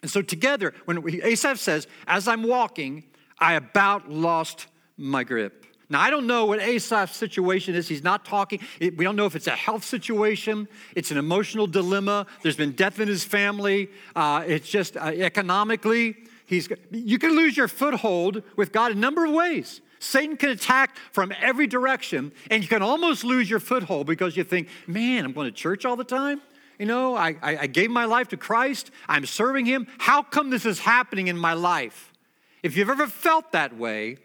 And 0.00 0.10
so, 0.10 0.22
together, 0.22 0.72
when 0.84 1.04
Asaph 1.22 1.58
says, 1.58 1.86
As 2.06 2.26
I'm 2.26 2.42
walking, 2.42 3.04
I 3.38 3.54
about 3.54 4.10
lost 4.10 4.68
my 4.96 5.24
grip. 5.24 5.61
Now, 5.92 6.00
I 6.00 6.08
don't 6.08 6.26
know 6.26 6.46
what 6.46 6.58
Asaph's 6.58 7.16
situation 7.16 7.74
is. 7.74 7.86
He's 7.86 8.02
not 8.02 8.24
talking. 8.24 8.60
We 8.80 9.04
don't 9.04 9.14
know 9.14 9.26
if 9.26 9.36
it's 9.36 9.46
a 9.46 9.50
health 9.50 9.84
situation, 9.84 10.66
it's 10.96 11.10
an 11.10 11.18
emotional 11.18 11.66
dilemma. 11.66 12.26
There's 12.42 12.56
been 12.56 12.72
death 12.72 12.98
in 12.98 13.08
his 13.08 13.24
family. 13.24 13.90
Uh, 14.16 14.42
it's 14.46 14.70
just 14.70 14.96
uh, 14.96 15.12
economically, 15.14 16.16
he's, 16.46 16.66
you 16.90 17.18
can 17.18 17.32
lose 17.36 17.58
your 17.58 17.68
foothold 17.68 18.42
with 18.56 18.72
God 18.72 18.92
a 18.92 18.94
number 18.94 19.26
of 19.26 19.32
ways. 19.32 19.82
Satan 19.98 20.38
can 20.38 20.48
attack 20.48 20.96
from 21.12 21.30
every 21.42 21.66
direction, 21.66 22.32
and 22.50 22.62
you 22.62 22.70
can 22.70 22.80
almost 22.80 23.22
lose 23.22 23.50
your 23.50 23.60
foothold 23.60 24.06
because 24.06 24.34
you 24.34 24.44
think, 24.44 24.68
man, 24.86 25.26
I'm 25.26 25.32
going 25.34 25.46
to 25.46 25.52
church 25.52 25.84
all 25.84 25.96
the 25.96 26.04
time. 26.04 26.40
You 26.78 26.86
know, 26.86 27.14
I, 27.14 27.36
I 27.42 27.66
gave 27.66 27.90
my 27.90 28.06
life 28.06 28.28
to 28.28 28.38
Christ, 28.38 28.90
I'm 29.08 29.26
serving 29.26 29.66
Him. 29.66 29.86
How 29.98 30.22
come 30.22 30.48
this 30.48 30.64
is 30.64 30.78
happening 30.78 31.28
in 31.28 31.36
my 31.36 31.52
life? 31.52 32.14
If 32.62 32.78
you've 32.78 32.88
ever 32.88 33.06
felt 33.06 33.52
that 33.52 33.76
way, 33.76 34.16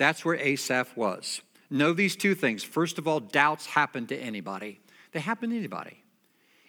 that's 0.00 0.24
where 0.24 0.36
Asaph 0.36 0.96
was. 0.96 1.42
Know 1.68 1.92
these 1.92 2.16
two 2.16 2.34
things. 2.34 2.64
First 2.64 2.96
of 2.96 3.06
all, 3.06 3.20
doubts 3.20 3.66
happen 3.66 4.06
to 4.06 4.16
anybody, 4.16 4.80
they 5.12 5.20
happen 5.20 5.50
to 5.50 5.56
anybody. 5.56 6.02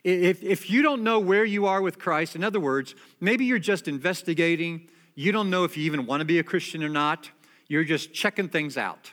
If, 0.04 0.44
if 0.44 0.70
you 0.70 0.82
don't 0.82 1.04
know 1.04 1.20
where 1.20 1.46
you 1.46 1.68
are 1.68 1.82
with 1.82 1.98
Christ, 1.98 2.36
in 2.36 2.44
other 2.44 2.60
words, 2.60 2.94
maybe 3.20 3.46
you're 3.46 3.60
just 3.60 3.88
investigating, 3.88 4.90
you 5.16 5.32
don't 5.32 5.50
know 5.50 5.64
if 5.64 5.78
you 5.78 5.84
even 5.86 6.08
want 6.08 6.22
to 6.22 6.26
be 6.26 6.40
a 6.40 6.44
Christian 6.44 6.84
or 6.84 6.90
not, 6.90 7.30
you're 7.68 7.84
just 7.84 8.12
checking 8.12 8.50
things 8.50 8.78
out. 8.78 9.12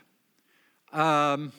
Um, 0.92 1.52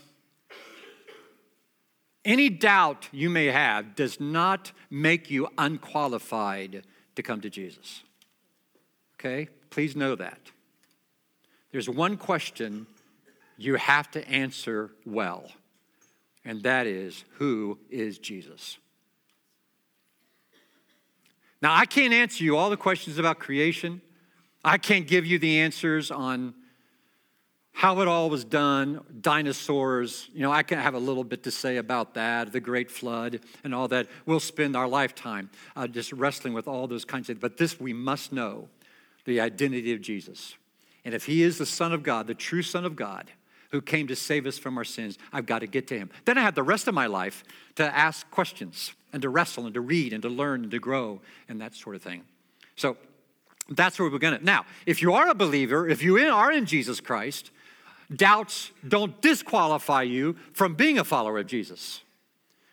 any 2.26 2.50
doubt 2.50 3.08
you 3.12 3.30
may 3.30 3.46
have 3.46 3.96
does 3.96 4.20
not 4.20 4.72
make 4.90 5.30
you 5.30 5.48
unqualified 5.58 6.84
to 7.16 7.24
come 7.24 7.40
to 7.42 7.50
Jesus. 7.52 8.04
Okay? 9.16 9.48
Please 9.70 9.96
know 9.96 10.16
that. 10.16 10.40
There's 11.72 11.90
one 11.90 12.18
question 12.18 12.88
you 13.58 13.76
have 13.76 14.10
to 14.12 14.28
answer 14.28 14.92
well, 15.06 15.52
and 16.44 16.64
that 16.64 16.88
is 16.88 17.24
who 17.38 17.78
is 17.90 18.18
Jesus? 18.18 18.78
Now, 21.62 21.76
I 21.76 21.86
can't 21.86 22.14
answer 22.14 22.44
you 22.44 22.56
all 22.56 22.70
the 22.70 22.78
questions 22.78 23.18
about 23.18 23.40
creation. 23.40 24.02
I 24.64 24.78
can't 24.78 25.08
give 25.08 25.26
you 25.26 25.40
the 25.40 25.60
answers 25.60 26.10
on 26.10 26.54
how 27.74 28.02
it 28.02 28.08
all 28.08 28.30
was 28.30 28.44
done, 28.44 29.02
dinosaurs. 29.22 30.30
You 30.34 30.42
know, 30.42 30.52
I 30.52 30.64
can 30.64 30.80
have 30.80 30.96
a 30.96 31.00
little 31.00 31.24
bit 31.24 31.44
to 31.44 31.52
say 31.52 31.78
about 31.78 32.14
that, 32.16 32.52
the 32.52 32.60
great 32.60 32.90
flood, 32.90 33.42
and 33.64 33.76
all 33.76 33.88
that. 33.90 34.08
We'll 34.26 34.40
spend 34.40 34.76
our 34.76 34.88
lifetime 34.88 35.50
uh, 35.76 35.88
just 35.88 36.12
wrestling 36.14 36.54
with 36.54 36.68
all 36.68 36.88
those 36.88 37.06
kinds 37.06 37.24
of 37.24 37.28
things. 37.28 37.42
But 37.42 37.58
this 37.58 37.80
we 37.80 37.94
must 37.94 38.34
know 38.34 38.70
the 39.26 39.40
identity 39.40 39.94
of 39.94 40.02
Jesus. 40.02 40.56
And 41.10 41.16
if 41.16 41.26
he 41.26 41.42
is 41.42 41.58
the 41.58 41.66
Son 41.66 41.92
of 41.92 42.04
God, 42.04 42.28
the 42.28 42.36
true 42.36 42.62
Son 42.62 42.86
of 42.86 42.96
God, 42.96 43.32
who 43.72 43.82
came 43.82 44.06
to 44.06 44.16
save 44.16 44.46
us 44.46 44.60
from 44.60 44.78
our 44.78 44.84
sins, 44.84 45.18
I've 45.34 45.48
got 45.48 45.60
to 45.60 45.66
get 45.66 45.88
to 45.88 45.98
him. 45.98 46.12
Then 46.26 46.38
I 46.38 46.42
have 46.42 46.54
the 46.54 46.62
rest 46.62 46.88
of 46.88 46.94
my 46.94 47.08
life 47.08 47.44
to 47.78 47.84
ask 47.84 48.30
questions 48.30 48.94
and 49.12 49.20
to 49.24 49.30
wrestle 49.30 49.66
and 49.66 49.74
to 49.74 49.82
read 49.82 50.14
and 50.14 50.22
to 50.22 50.30
learn 50.30 50.62
and 50.62 50.70
to 50.70 50.78
grow 50.78 51.20
and 51.48 51.60
that 51.62 51.74
sort 51.74 51.96
of 51.96 52.04
thing. 52.04 52.26
So 52.76 52.96
that's 53.72 53.98
where 53.98 54.08
we're 54.08 54.20
going 54.20 54.38
to. 54.38 54.46
Now, 54.46 54.68
if 54.86 55.02
you 55.02 55.14
are 55.14 55.28
a 55.30 55.34
believer, 55.34 55.90
if 55.90 56.04
you 56.04 56.20
are 56.20 56.52
in 56.52 56.68
Jesus 56.68 57.02
Christ, 57.02 57.50
doubts 58.16 58.70
don't 58.88 59.20
disqualify 59.20 60.04
you 60.04 60.36
from 60.54 60.76
being 60.76 61.00
a 61.00 61.04
follower 61.04 61.40
of 61.40 61.48
Jesus. 61.48 62.04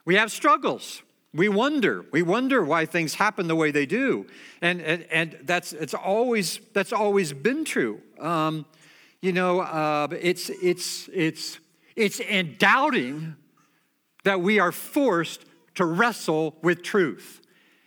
We 0.05 0.17
have 0.17 0.31
struggles. 0.31 1.01
We 1.37 1.49
wonder. 1.51 2.05
We 2.13 2.23
wonder 2.23 2.65
why 2.65 2.87
things 2.87 3.15
happen 3.15 3.47
the 3.47 3.55
way 3.55 3.71
they 3.71 3.87
do. 3.87 4.27
And, 4.63 4.81
and, 4.81 5.07
and 5.11 5.39
that's, 5.43 5.73
it's 5.75 5.95
always, 5.95 6.61
that's 6.73 6.93
always 6.93 7.33
been 7.33 7.65
true. 7.65 8.01
Um, 8.19 8.65
you 9.21 9.33
know, 9.33 9.61
uh, 9.61 10.09
it's, 10.19 10.51
it's, 10.51 11.09
it's, 11.13 11.59
it's 11.95 12.21
in 12.21 12.57
doubting 12.59 13.37
that 14.25 14.41
we 14.41 14.59
are 14.59 14.73
forced 14.73 15.45
to 15.75 15.85
wrestle 15.85 16.57
with 16.63 16.83
truth 16.83 17.43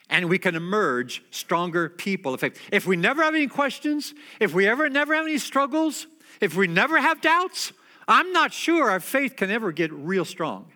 and 0.09 0.29
we 0.29 0.39
can 0.39 0.55
emerge 0.55 1.23
stronger 1.31 1.89
people. 1.89 2.33
If, 2.35 2.43
if 2.71 2.85
we 2.85 2.97
never 2.97 3.23
have 3.23 3.35
any 3.35 3.47
questions, 3.47 4.13
if 4.39 4.53
we 4.53 4.67
ever 4.67 4.89
never 4.89 5.13
have 5.13 5.25
any 5.25 5.37
struggles, 5.37 6.07
if 6.39 6.55
we 6.55 6.67
never 6.67 6.99
have 6.99 7.21
doubts, 7.21 7.73
I'm 8.07 8.31
not 8.31 8.53
sure 8.53 8.89
our 8.89 8.99
faith 8.99 9.35
can 9.35 9.51
ever 9.51 9.71
get 9.71 9.91
real 9.91 10.25
strong. 10.25 10.71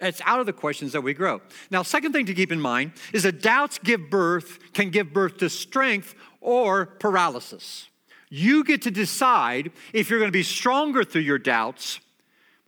It's 0.00 0.20
out 0.24 0.38
of 0.38 0.46
the 0.46 0.52
questions 0.52 0.92
that 0.92 1.00
we 1.00 1.12
grow. 1.12 1.40
Now, 1.70 1.82
second 1.82 2.12
thing 2.12 2.26
to 2.26 2.34
keep 2.34 2.52
in 2.52 2.60
mind 2.60 2.92
is 3.12 3.24
that 3.24 3.42
doubts 3.42 3.78
give 3.78 4.10
birth, 4.10 4.72
can 4.72 4.90
give 4.90 5.12
birth 5.12 5.38
to 5.38 5.50
strength 5.50 6.14
or 6.40 6.86
paralysis. 6.86 7.88
You 8.30 8.62
get 8.62 8.82
to 8.82 8.90
decide 8.90 9.72
if 9.92 10.08
you're 10.08 10.20
going 10.20 10.28
to 10.28 10.32
be 10.32 10.42
stronger 10.42 11.02
through 11.02 11.22
your 11.22 11.38
doubts 11.38 11.98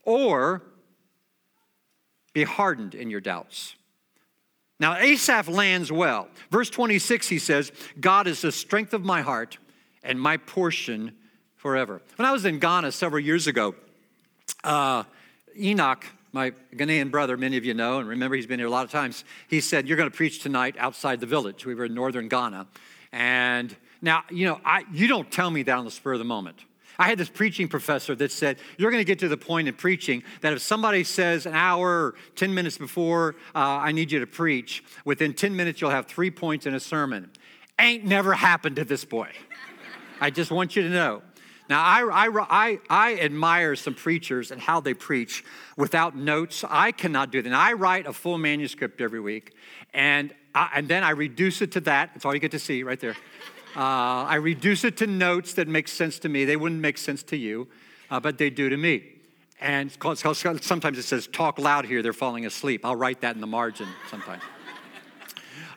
or 0.05 0.63
be 2.33 2.43
hardened 2.45 2.95
in 2.95 3.11
your 3.11 3.21
doubts. 3.21 3.77
Now, 4.81 4.97
Asaph 4.97 5.49
lands 5.49 5.93
well. 5.93 6.29
Verse 6.51 6.71
26, 6.71 7.29
he 7.29 7.39
says, 7.39 7.71
God 8.01 8.27
is 8.27 8.41
the 8.41 8.51
strength 8.51 8.95
of 8.95 9.05
my 9.05 9.21
heart 9.21 9.59
and 10.03 10.19
my 10.19 10.39
portion 10.39 11.13
forever. 11.57 12.01
When 12.17 12.27
I 12.27 12.33
was 12.33 12.47
in 12.47 12.59
Ghana 12.59 12.93
several 12.93 13.23
years 13.23 13.47
ago, 13.47 13.75
uh, 14.65 15.05
Enoch, 15.59 16.07
my 16.33 16.53
Ghanaian 16.75 17.11
brother, 17.11 17.37
many 17.37 17.57
of 17.57 17.65
you 17.65 17.75
know, 17.75 17.99
and 17.99 18.09
remember 18.09 18.37
he's 18.37 18.47
been 18.47 18.61
here 18.61 18.69
a 18.69 18.71
lot 18.71 18.85
of 18.85 18.91
times, 18.91 19.25
he 19.49 19.61
said, 19.61 19.89
You're 19.89 19.97
going 19.97 20.11
to 20.11 20.17
preach 20.17 20.43
tonight 20.43 20.77
outside 20.79 21.21
the 21.21 21.27
village. 21.27 21.67
We 21.67 21.75
were 21.75 21.87
in 21.87 21.95
northern 21.95 22.29
Ghana. 22.29 22.67
And 23.13 23.75
now, 24.01 24.23
you 24.31 24.47
know, 24.47 24.61
I, 24.65 24.85
you 24.93 25.09
don't 25.09 25.31
tell 25.31 25.51
me 25.51 25.63
that 25.65 25.77
on 25.77 25.85
the 25.85 25.91
spur 25.91 26.13
of 26.13 26.19
the 26.19 26.25
moment. 26.25 26.65
I 26.99 27.09
had 27.09 27.17
this 27.17 27.31
preaching 27.31 27.67
professor 27.67 28.15
that 28.17 28.31
said, 28.31 28.59
You're 28.77 28.91
going 28.91 29.01
to 29.01 29.07
get 29.07 29.19
to 29.21 29.29
the 29.29 29.37
point 29.37 29.69
in 29.69 29.75
preaching 29.75 30.23
that 30.43 30.53
if 30.53 30.63
somebody 30.63 31.03
says 31.03 31.47
an 31.47 31.55
hour 31.55 31.89
or 31.89 32.15
10 32.37 32.55
minutes 32.55 32.79
before 32.79 33.37
uh, 33.55 33.59
I 33.59 33.93
need 33.93 34.13
you 34.13 34.21
to 34.21 34.27
preach, 34.27 34.85
within 35.05 35.33
10 35.33 35.57
minutes 35.57 35.81
you'll 35.81 35.91
have 35.91 36.07
three 36.07 36.31
points 36.31 36.67
in 36.67 36.75
a 36.75 36.81
sermon. 36.81 37.31
Ain't 37.79 38.05
never 38.05 38.35
happened 38.35 38.77
to 38.77 38.85
this 38.85 39.05
boy. 39.05 39.31
I 40.21 40.29
just 40.29 40.51
want 40.51 40.77
you 40.77 40.83
to 40.83 40.91
know. 40.91 41.23
Now, 41.71 41.85
I, 41.85 42.27
I, 42.27 42.47
I, 42.51 42.81
I, 42.91 43.15
admire 43.21 43.77
some 43.77 43.95
preachers 43.95 44.51
and 44.51 44.61
how 44.61 44.81
they 44.81 44.93
preach 44.93 45.45
without 45.77 46.17
notes. 46.17 46.65
I 46.69 46.91
cannot 46.91 47.31
do 47.31 47.41
that. 47.41 47.47
And 47.47 47.55
I 47.55 47.75
write 47.75 48.09
a 48.09 48.13
full 48.13 48.39
manuscript 48.39 49.01
every 49.01 49.21
week, 49.21 49.55
and, 49.95 50.35
I, 50.53 50.71
and 50.75 50.89
then 50.89 51.05
I 51.05 51.11
reduce 51.11 51.63
it 51.63 51.71
to 51.73 51.81
that. 51.83 52.11
That's 52.13 52.25
all 52.25 52.35
you 52.35 52.41
get 52.41 52.51
to 52.51 52.59
see 52.59 52.83
right 52.83 52.99
there. 52.99 53.15
Uh, 53.77 54.27
I 54.27 54.35
reduce 54.35 54.83
it 54.83 54.97
to 54.97 55.07
notes 55.07 55.55
that 55.55 55.69
make 55.69 55.87
sense 55.87 56.19
to 56.19 56.29
me. 56.29 56.45
They 56.45 56.57
wouldn't 56.57 56.81
make 56.81 56.99
sense 56.99 57.23
to 57.23 57.37
you, 57.37 57.69
uh, 58.11 58.19
but 58.19 58.37
they 58.37 58.51
do 58.51 58.69
to 58.69 58.77
me. 58.77 59.05
And 59.61 59.93
sometimes 59.93 60.99
it 60.99 61.05
says, 61.05 61.29
talk 61.29 61.61
loud 61.61 61.85
here, 61.85 62.03
they're 62.03 62.13
falling 62.13 62.47
asleep. 62.47 62.85
I'll 62.85 62.97
write 62.97 63.21
that 63.21 63.37
in 63.37 63.41
the 63.41 63.47
margin 63.47 63.87
sometimes. 64.11 64.43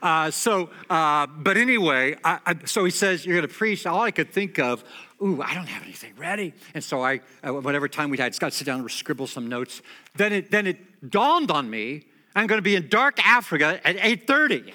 Uh, 0.03 0.29
so, 0.29 0.69
uh, 0.89 1.25
but 1.25 1.57
anyway, 1.57 2.15
I, 2.23 2.39
I, 2.45 2.55
so 2.65 2.83
he 2.85 2.91
says, 2.91 3.25
You're 3.25 3.37
going 3.37 3.47
to 3.47 3.53
preach. 3.53 3.87
All 3.87 4.01
I 4.01 4.11
could 4.11 4.31
think 4.31 4.59
of, 4.59 4.83
ooh, 5.21 5.41
I 5.41 5.55
don't 5.55 5.67
have 5.67 5.81
anything 5.81 6.13
ready. 6.17 6.53
And 6.75 6.83
so 6.83 7.01
I, 7.01 7.21
uh, 7.43 7.53
whatever 7.53 7.87
time 7.87 8.11
we 8.11 8.17
had, 8.17 8.37
got 8.37 8.51
to 8.51 8.57
sit 8.57 8.65
down 8.65 8.81
and 8.81 8.91
scribble 8.91 9.27
some 9.27 9.47
notes. 9.47 9.81
Then 10.15 10.33
it, 10.33 10.51
then 10.51 10.67
it 10.67 11.09
dawned 11.09 11.49
on 11.49 11.69
me, 11.69 12.03
I'm 12.35 12.45
going 12.47 12.59
to 12.59 12.63
be 12.63 12.75
in 12.75 12.89
dark 12.89 13.25
Africa 13.25 13.79
at 13.83 13.97
8.30. 13.97 14.73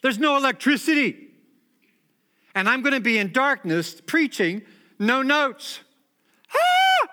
There's 0.00 0.18
no 0.18 0.36
electricity 0.36 1.32
and 2.54 2.68
I'm 2.68 2.82
going 2.82 2.94
to 2.94 3.00
be 3.00 3.18
in 3.18 3.32
darkness 3.32 4.00
preaching, 4.00 4.62
no 4.98 5.22
notes. 5.22 5.80
Ah! 6.54 7.08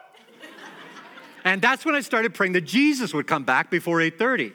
and 1.45 1.61
that's 1.61 1.85
when 1.85 1.95
I 1.95 2.01
started 2.01 2.33
praying 2.33 2.53
that 2.53 2.65
Jesus 2.65 3.13
would 3.13 3.27
come 3.27 3.43
back 3.43 3.71
before 3.71 3.99
8:30. 3.99 4.53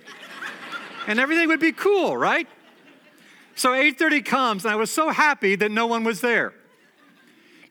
And 1.07 1.21
everything 1.21 1.49
would 1.49 1.61
be 1.61 1.73
cool, 1.73 2.17
right? 2.17 2.49
So 3.55 3.71
8:30 3.71 4.25
comes 4.25 4.65
and 4.65 4.73
I 4.73 4.77
was 4.77 4.91
so 4.91 5.11
happy 5.11 5.57
that 5.57 5.71
no 5.71 5.87
one 5.87 6.05
was 6.05 6.21
there. 6.21 6.55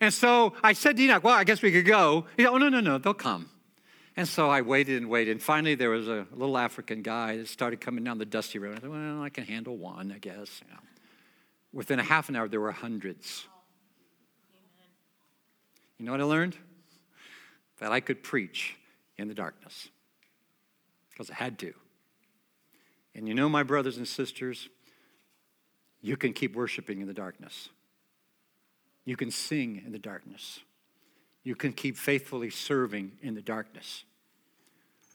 And 0.00 0.12
so 0.12 0.54
I 0.62 0.72
said 0.72 0.96
to 0.96 1.02
Enoch, 1.02 1.24
well, 1.24 1.34
I 1.34 1.44
guess 1.44 1.62
we 1.62 1.72
could 1.72 1.86
go. 1.86 2.26
He 2.36 2.42
said, 2.42 2.50
oh, 2.50 2.58
no, 2.58 2.68
no, 2.68 2.80
no, 2.80 2.98
they'll 2.98 3.14
come. 3.14 3.48
And 4.16 4.28
so 4.28 4.48
I 4.50 4.60
waited 4.60 5.00
and 5.00 5.10
waited. 5.10 5.32
And 5.32 5.42
finally, 5.42 5.74
there 5.74 5.90
was 5.90 6.08
a 6.08 6.26
little 6.32 6.56
African 6.58 7.02
guy 7.02 7.36
that 7.38 7.48
started 7.48 7.80
coming 7.80 8.04
down 8.04 8.18
the 8.18 8.26
dusty 8.26 8.58
road. 8.58 8.76
I 8.76 8.80
said, 8.80 8.90
well, 8.90 9.22
I 9.22 9.28
can 9.28 9.44
handle 9.44 9.76
one, 9.76 10.12
I 10.12 10.18
guess. 10.18 10.62
You 10.62 10.72
know. 10.72 10.80
Within 11.72 11.98
a 11.98 12.02
half 12.02 12.28
an 12.28 12.36
hour, 12.36 12.48
there 12.48 12.60
were 12.60 12.70
hundreds. 12.70 13.46
You 15.98 16.06
know 16.06 16.12
what 16.12 16.20
I 16.20 16.24
learned? 16.24 16.56
That 17.80 17.92
I 17.92 18.00
could 18.00 18.22
preach 18.22 18.76
in 19.16 19.28
the 19.28 19.34
darkness 19.34 19.88
because 21.10 21.30
I 21.30 21.34
had 21.34 21.58
to. 21.60 21.74
And 23.14 23.28
you 23.28 23.34
know, 23.34 23.48
my 23.48 23.62
brothers 23.62 23.96
and 23.96 24.06
sisters, 24.06 24.68
you 26.00 26.16
can 26.16 26.32
keep 26.32 26.54
worshiping 26.54 27.00
in 27.00 27.06
the 27.06 27.14
darkness. 27.14 27.68
You 29.04 29.16
can 29.16 29.30
sing 29.30 29.82
in 29.84 29.92
the 29.92 29.98
darkness. 29.98 30.60
You 31.42 31.54
can 31.54 31.72
keep 31.72 31.96
faithfully 31.96 32.50
serving 32.50 33.12
in 33.22 33.34
the 33.34 33.42
darkness. 33.42 34.04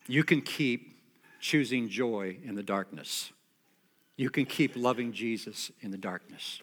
You 0.07 0.23
can 0.23 0.41
keep 0.41 0.97
choosing 1.39 1.89
joy 1.89 2.37
in 2.43 2.55
the 2.55 2.63
darkness 2.63 3.31
you 4.19 4.29
can 4.29 4.45
keep 4.45 4.75
loving 4.75 5.13
Jesus 5.13 5.71
in 5.79 5.91
the 5.91 5.97
darkness. 5.97 6.59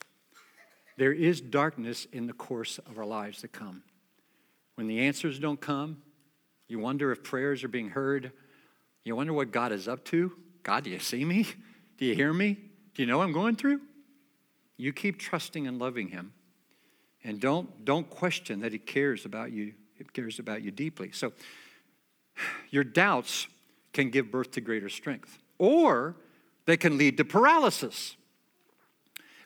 There 0.99 1.15
is 1.15 1.41
darkness 1.41 2.07
in 2.13 2.27
the 2.27 2.35
course 2.35 2.77
of 2.77 2.99
our 2.99 3.07
lives 3.07 3.41
to 3.41 3.49
come. 3.49 3.83
When 4.75 4.89
the 4.89 5.01
answers 5.01 5.39
don't 5.39 5.59
come, 5.59 6.03
you 6.69 6.79
wonder 6.79 7.13
if 7.13 7.25
prayers 7.25 7.65
are 7.65 7.69
being 7.69 7.89
heard. 7.89 8.31
You 9.05 9.17
wonder 9.17 9.33
what 9.33 9.53
God 9.53 9.73
is 9.73 9.89
up 9.89 10.05
to. 10.07 10.33
God, 10.67 10.83
do 10.83 10.91
you 10.91 10.99
see 10.99 11.25
me? 11.25 11.47
Do 11.97 12.05
you 12.05 12.17
hear 12.17 12.33
me? 12.33 12.59
Do 12.95 13.01
you 13.01 13.07
know 13.07 13.19
what 13.19 13.25
I'm 13.25 13.33
going 13.33 13.55
through? 13.55 13.81
You 14.77 14.93
keep 14.93 15.17
trusting 15.17 15.65
and 15.65 15.79
loving 15.79 16.09
Him. 16.09 16.33
And 17.23 17.39
don't, 17.39 17.85
don't 17.85 18.11
question 18.11 18.63
that 18.63 18.73
He 18.73 18.81
cares 18.81 19.25
about 19.25 19.53
you. 19.53 19.75
He 19.95 20.03
cares 20.03 20.41
about 20.41 20.63
you 20.63 20.73
deeply. 20.73 21.13
So 21.13 21.33
your 22.71 22.83
doubts 22.83 23.47
can 23.93 24.11
give 24.11 24.33
birth 24.33 24.51
to 24.53 24.61
greater 24.61 24.89
strength. 24.89 25.39
Or 25.57 26.17
they 26.65 26.77
can 26.77 26.99
lead 26.99 27.17
to 27.19 27.25
paralysis. 27.25 28.17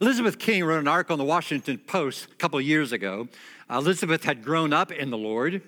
Elizabeth 0.01 0.39
King 0.39 0.65
wrote 0.65 0.81
an 0.81 0.89
article 0.89 1.13
in 1.13 1.19
the 1.19 1.25
Washington 1.27 1.77
Post 1.77 2.29
a 2.33 2.35
couple 2.37 2.59
years 2.63 2.93
ago. 2.93 3.29
Elizabeth 3.69 4.25
had 4.25 4.43
grown 4.43 4.73
up 4.73 4.91
in 4.91 5.11
the 5.11 5.19
Lord, 5.19 5.61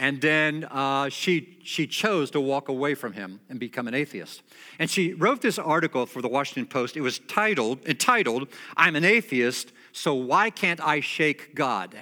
and 0.00 0.18
then 0.22 0.64
uh, 0.70 1.10
she, 1.10 1.58
she 1.62 1.86
chose 1.86 2.30
to 2.30 2.40
walk 2.40 2.70
away 2.70 2.94
from 2.94 3.12
him 3.12 3.38
and 3.50 3.60
become 3.60 3.86
an 3.86 3.92
atheist. 3.92 4.42
And 4.78 4.88
she 4.88 5.12
wrote 5.12 5.42
this 5.42 5.58
article 5.58 6.06
for 6.06 6.22
the 6.22 6.28
Washington 6.28 6.64
Post. 6.64 6.96
It 6.96 7.02
was 7.02 7.18
titled, 7.18 7.86
entitled, 7.86 8.48
I'm 8.78 8.96
an 8.96 9.04
atheist, 9.04 9.72
so 9.92 10.14
why 10.14 10.48
can't 10.48 10.80
I 10.80 11.00
shake 11.00 11.54
God? 11.54 11.94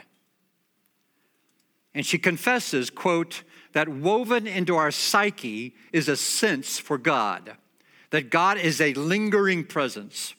And 1.92 2.06
she 2.06 2.18
confesses, 2.18 2.88
quote, 2.88 3.42
that 3.72 3.88
woven 3.88 4.46
into 4.46 4.76
our 4.76 4.92
psyche 4.92 5.74
is 5.92 6.08
a 6.08 6.16
sense 6.16 6.78
for 6.78 6.98
God 6.98 7.56
that 8.10 8.30
God 8.30 8.58
is 8.58 8.80
a 8.80 8.94
lingering 8.94 9.64
presence. 9.64 10.34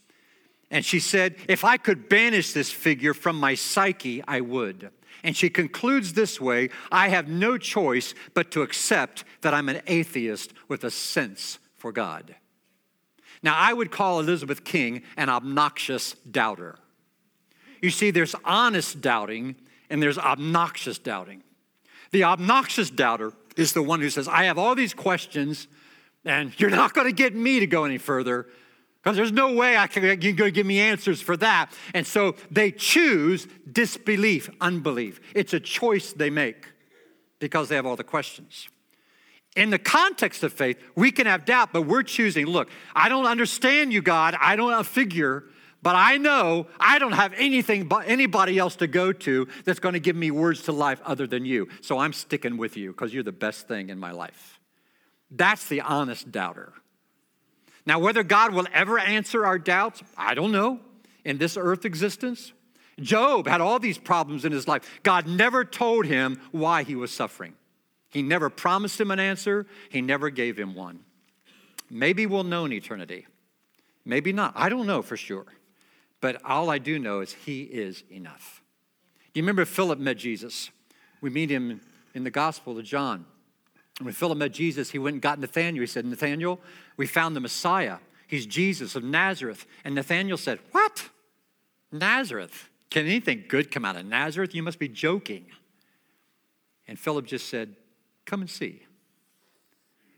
And 0.72 0.86
she 0.86 1.00
said, 1.00 1.36
If 1.48 1.64
I 1.64 1.78
could 1.78 2.10
banish 2.10 2.54
this 2.54 2.72
figure 2.72 3.14
from 3.14 3.40
my 3.40 3.56
psyche, 3.56 4.24
I 4.28 4.42
would. 4.42 4.92
And 5.24 5.36
she 5.36 5.50
concludes 5.50 6.14
this 6.14 6.40
way 6.40 6.70
I 6.92 7.10
have 7.10 7.28
no 7.28 7.58
choice 7.58 8.14
but 8.34 8.52
to 8.52 8.62
accept 8.62 9.24
that 9.42 9.54
I'm 9.54 9.70
an 9.70 9.82
atheist 9.88 10.54
with 10.68 10.84
a 10.84 10.92
sense 10.92 11.60
for 11.76 11.92
God. 11.92 12.36
Now, 13.42 13.56
I 13.58 13.74
would 13.74 13.92
call 13.92 14.20
Elizabeth 14.20 14.64
King 14.64 15.04
an 15.16 15.30
obnoxious 15.30 16.14
doubter. 16.30 16.78
You 17.82 17.90
see, 17.90 18.12
there's 18.12 18.36
honest 18.44 19.00
doubting 19.02 19.56
and 19.90 20.04
there's 20.04 20.18
obnoxious 20.18 21.00
doubting. 21.00 21.44
The 22.12 22.24
obnoxious 22.26 22.90
doubter 22.90 23.34
is 23.56 23.74
the 23.74 23.84
one 23.84 24.02
who 24.02 24.10
says, 24.10 24.28
I 24.28 24.44
have 24.44 24.58
all 24.58 24.76
these 24.76 24.94
questions, 24.94 25.68
and 26.26 26.58
you're 26.60 26.70
not 26.70 26.94
going 26.94 27.08
to 27.08 27.14
get 27.14 27.36
me 27.36 27.60
to 27.60 27.68
go 27.68 27.86
any 27.86 27.98
further 27.98 28.48
because 29.04 29.16
there's 29.16 29.32
no 29.32 29.54
way 29.54 29.78
I 29.78 29.88
can, 29.88 30.04
you're 30.04 30.16
going 30.34 30.36
to 30.36 30.52
give 30.52 30.66
me 30.66 30.80
answers 30.80 31.22
for 31.22 31.38
that. 31.38 31.72
And 31.94 32.06
so 32.06 32.36
they 32.52 32.72
choose 32.72 33.48
disbelief, 33.72 34.50
unbelief. 34.60 35.22
It's 35.34 35.54
a 35.54 35.60
choice 35.60 36.12
they 36.12 36.30
make 36.30 36.68
because 37.40 37.70
they 37.70 37.76
have 37.76 37.86
all 37.86 37.96
the 37.96 38.04
questions. 38.04 38.68
In 39.56 39.70
the 39.70 39.80
context 39.80 40.44
of 40.44 40.54
faith, 40.54 40.78
we 40.96 41.12
can 41.12 41.26
have 41.28 41.46
doubt, 41.46 41.70
but 41.74 41.84
we're 41.84 42.04
choosing 42.04 42.46
look, 42.46 42.70
I 42.94 43.10
don't 43.10 43.26
understand 43.26 43.94
you, 43.94 44.02
God. 44.02 44.36
I 44.40 44.56
don't 44.56 44.86
figure, 44.86 45.46
but 45.82 45.96
I 45.96 46.18
know 46.18 46.68
I 46.80 47.00
don't 47.00 47.14
have 47.14 47.34
anything 47.38 47.86
but 47.88 48.08
anybody 48.08 48.60
else 48.60 48.76
to 48.78 48.88
go 48.88 49.12
to 49.14 49.48
that's 49.64 49.80
going 49.80 49.94
to 49.94 50.00
give 50.00 50.16
me 50.16 50.30
words 50.30 50.64
to 50.64 50.72
life 50.72 51.02
other 51.06 51.26
than 51.26 51.46
you. 51.46 51.70
So 51.82 51.98
I'm 51.98 52.14
sticking 52.14 52.58
with 52.58 52.78
you 52.78 52.92
because 52.92 53.14
you're 53.14 53.24
the 53.24 53.32
best 53.32 53.68
thing 53.68 53.90
in 53.90 53.98
my 53.98 54.12
life. 54.12 54.60
That's 55.32 55.68
the 55.68 55.82
honest 55.82 56.32
doubter. 56.32 56.74
Now, 57.86 58.00
whether 58.00 58.24
God 58.24 58.54
will 58.54 58.68
ever 58.74 59.00
answer 59.00 59.46
our 59.46 59.58
doubts, 59.58 60.04
I 60.18 60.34
don't 60.34 60.52
know. 60.52 60.80
In 61.26 61.38
this 61.38 61.58
earth 61.58 61.86
existence, 61.86 62.54
Job 63.00 63.48
had 63.48 63.62
all 63.62 63.80
these 63.80 63.98
problems 63.98 64.46
in 64.46 64.52
his 64.52 64.68
life. 64.68 65.00
God 65.04 65.28
never 65.28 65.64
told 65.64 66.06
him 66.06 66.40
why 66.52 66.84
he 66.84 66.96
was 66.96 67.12
suffering. 67.12 67.54
He 68.10 68.22
never 68.22 68.50
promised 68.50 69.00
him 69.00 69.12
an 69.12 69.20
answer, 69.20 69.68
he 69.90 70.02
never 70.02 70.30
gave 70.30 70.58
him 70.58 70.76
one. 70.76 71.02
Maybe 71.90 72.26
we'll 72.26 72.44
know 72.44 72.66
in 72.66 72.74
eternity. 72.74 73.28
Maybe 74.06 74.32
not. 74.34 74.54
I 74.56 74.70
don't 74.70 74.88
know 74.88 75.02
for 75.02 75.18
sure. 75.18 75.46
But 76.22 76.44
all 76.44 76.70
I 76.70 76.78
do 76.80 77.00
know 77.00 77.22
is 77.22 77.34
he 77.34 77.64
is 77.64 78.04
enough. 78.12 78.62
Do 79.34 79.40
you 79.40 79.44
remember 79.44 79.66
Philip 79.66 80.00
met 80.00 80.18
Jesus? 80.18 80.70
We 81.22 81.30
meet 81.30 81.50
him 81.50 81.82
in 82.14 82.24
the 82.24 82.32
Gospel 82.32 82.78
of 82.78 82.86
John. 82.86 83.26
When 84.00 84.14
Philip 84.14 84.38
met 84.38 84.54
Jesus, 84.54 84.92
he 84.92 85.00
went 85.00 85.16
and 85.16 85.22
got 85.22 85.40
Nathanael. 85.40 85.82
He 85.82 85.88
said, 85.88 86.06
Nathanael, 86.06 86.60
we 86.96 87.06
found 87.06 87.36
the 87.36 87.42
Messiah. 87.42 87.98
He's 88.28 88.46
Jesus 88.46 88.96
of 88.96 89.04
Nazareth. 89.04 89.66
And 89.84 89.96
Nathanael 89.96 90.38
said, 90.38 90.60
What? 90.72 91.10
Nazareth? 91.92 92.70
Can 92.90 93.06
anything 93.06 93.46
good 93.48 93.72
come 93.72 93.86
out 93.86 93.98
of 93.98 94.06
Nazareth? 94.06 94.56
You 94.56 94.64
must 94.64 94.80
be 94.80 94.88
joking. 94.88 95.46
And 96.88 96.98
Philip 96.98 97.26
just 97.26 97.50
said, 97.50 97.76
Come 98.26 98.42
and 98.42 98.50
see. 98.50 98.84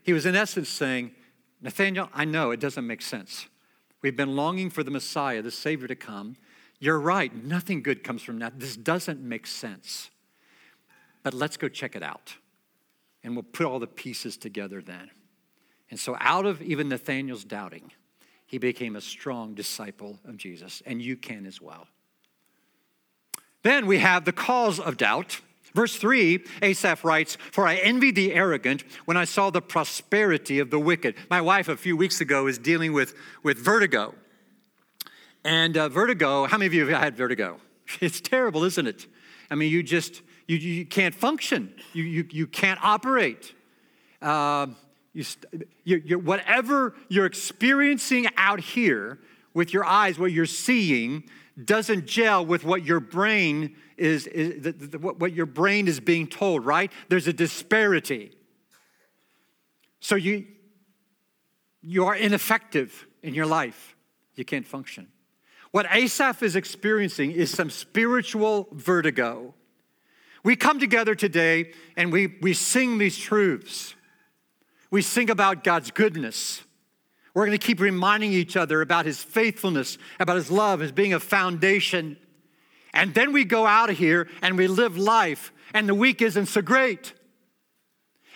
He 0.02 0.12
was, 0.12 0.26
in 0.26 0.36
essence, 0.36 0.68
saying, 0.68 1.12
Nathanael, 1.60 2.08
I 2.14 2.24
know 2.24 2.50
it 2.50 2.60
doesn't 2.60 2.86
make 2.86 3.02
sense. 3.02 3.46
We've 4.00 4.16
been 4.16 4.36
longing 4.36 4.70
for 4.70 4.82
the 4.82 4.90
Messiah, 4.90 5.42
the 5.42 5.50
Savior, 5.50 5.88
to 5.88 5.94
come. 5.94 6.36
You're 6.78 6.98
right, 6.98 7.32
nothing 7.44 7.82
good 7.82 8.02
comes 8.02 8.22
from 8.22 8.40
that. 8.40 8.58
This 8.58 8.76
doesn't 8.76 9.20
make 9.20 9.46
sense. 9.46 10.10
But 11.22 11.34
let's 11.34 11.56
go 11.56 11.68
check 11.68 11.94
it 11.94 12.02
out 12.02 12.36
and 13.22 13.34
we'll 13.34 13.42
put 13.42 13.66
all 13.66 13.78
the 13.78 13.86
pieces 13.86 14.36
together 14.36 14.82
then. 14.82 15.10
And 15.90 16.00
so, 16.00 16.16
out 16.20 16.46
of 16.46 16.62
even 16.62 16.88
Nathanael's 16.88 17.44
doubting, 17.44 17.92
he 18.46 18.58
became 18.58 18.96
a 18.96 19.00
strong 19.00 19.54
disciple 19.54 20.18
of 20.24 20.36
Jesus, 20.36 20.82
and 20.86 21.00
you 21.00 21.16
can 21.16 21.46
as 21.46 21.60
well. 21.60 21.86
Then 23.62 23.86
we 23.86 23.98
have 23.98 24.24
the 24.24 24.32
cause 24.32 24.80
of 24.80 24.96
doubt. 24.96 25.40
Verse 25.74 25.96
3, 25.96 26.44
Asaph 26.60 27.04
writes, 27.04 27.38
For 27.50 27.66
I 27.66 27.76
envied 27.76 28.14
the 28.14 28.34
arrogant 28.34 28.84
when 29.06 29.16
I 29.16 29.24
saw 29.24 29.50
the 29.50 29.62
prosperity 29.62 30.58
of 30.58 30.70
the 30.70 30.78
wicked. 30.78 31.14
My 31.30 31.40
wife, 31.40 31.68
a 31.68 31.76
few 31.76 31.96
weeks 31.96 32.20
ago, 32.20 32.46
is 32.46 32.58
dealing 32.58 32.92
with, 32.92 33.14
with 33.42 33.58
vertigo. 33.58 34.14
And 35.44 35.76
uh, 35.76 35.88
vertigo, 35.88 36.46
how 36.46 36.58
many 36.58 36.66
of 36.66 36.74
you 36.74 36.86
have 36.86 37.02
had 37.02 37.16
vertigo? 37.16 37.58
It's 38.00 38.20
terrible, 38.20 38.64
isn't 38.64 38.86
it? 38.86 39.06
I 39.50 39.54
mean, 39.54 39.70
you 39.70 39.82
just, 39.82 40.22
you, 40.56 40.72
you 40.72 40.86
can't 40.86 41.14
function, 41.14 41.74
you, 41.92 42.02
you, 42.04 42.26
you 42.30 42.46
can't 42.46 42.82
operate. 42.82 43.54
Uh, 44.20 44.68
you, 45.12 45.24
you, 45.84 46.18
whatever 46.18 46.94
you're 47.08 47.26
experiencing 47.26 48.26
out 48.36 48.60
here 48.60 49.18
with 49.54 49.72
your 49.72 49.84
eyes, 49.84 50.18
what 50.18 50.32
you're 50.32 50.46
seeing, 50.46 51.24
doesn't 51.62 52.06
gel 52.06 52.46
with 52.46 52.64
what 52.64 52.84
your 52.84 53.00
brain 53.00 53.76
is, 53.96 54.26
is 54.26 54.62
the, 54.62 54.72
the, 54.72 54.98
what 54.98 55.32
your 55.34 55.46
brain 55.46 55.86
is 55.86 56.00
being 56.00 56.26
told, 56.26 56.64
right? 56.64 56.90
There's 57.08 57.26
a 57.26 57.32
disparity. 57.32 58.32
So 60.00 60.14
you, 60.14 60.46
you 61.82 62.06
are 62.06 62.16
ineffective 62.16 63.06
in 63.22 63.34
your 63.34 63.46
life. 63.46 63.94
You 64.34 64.44
can't 64.44 64.66
function. 64.66 65.08
What 65.72 65.86
Asaph 65.90 66.42
is 66.42 66.56
experiencing 66.56 67.32
is 67.32 67.50
some 67.50 67.70
spiritual 67.70 68.68
vertigo. 68.72 69.54
We 70.44 70.56
come 70.56 70.80
together 70.80 71.14
today 71.14 71.72
and 71.96 72.12
we, 72.12 72.38
we 72.40 72.54
sing 72.54 72.98
these 72.98 73.16
truths. 73.16 73.94
We 74.90 75.02
sing 75.02 75.30
about 75.30 75.64
God's 75.64 75.90
goodness. 75.90 76.62
We're 77.34 77.46
going 77.46 77.58
to 77.58 77.66
keep 77.66 77.80
reminding 77.80 78.32
each 78.32 78.56
other 78.56 78.82
about 78.82 79.06
his 79.06 79.22
faithfulness, 79.22 79.96
about 80.20 80.36
his 80.36 80.50
love 80.50 80.82
as 80.82 80.92
being 80.92 81.14
a 81.14 81.20
foundation. 81.20 82.18
And 82.92 83.14
then 83.14 83.32
we 83.32 83.44
go 83.44 83.66
out 83.66 83.88
of 83.88 83.96
here 83.96 84.28
and 84.42 84.58
we 84.58 84.66
live 84.66 84.98
life, 84.98 85.50
and 85.72 85.88
the 85.88 85.94
week 85.94 86.20
isn't 86.20 86.46
so 86.46 86.60
great. 86.60 87.14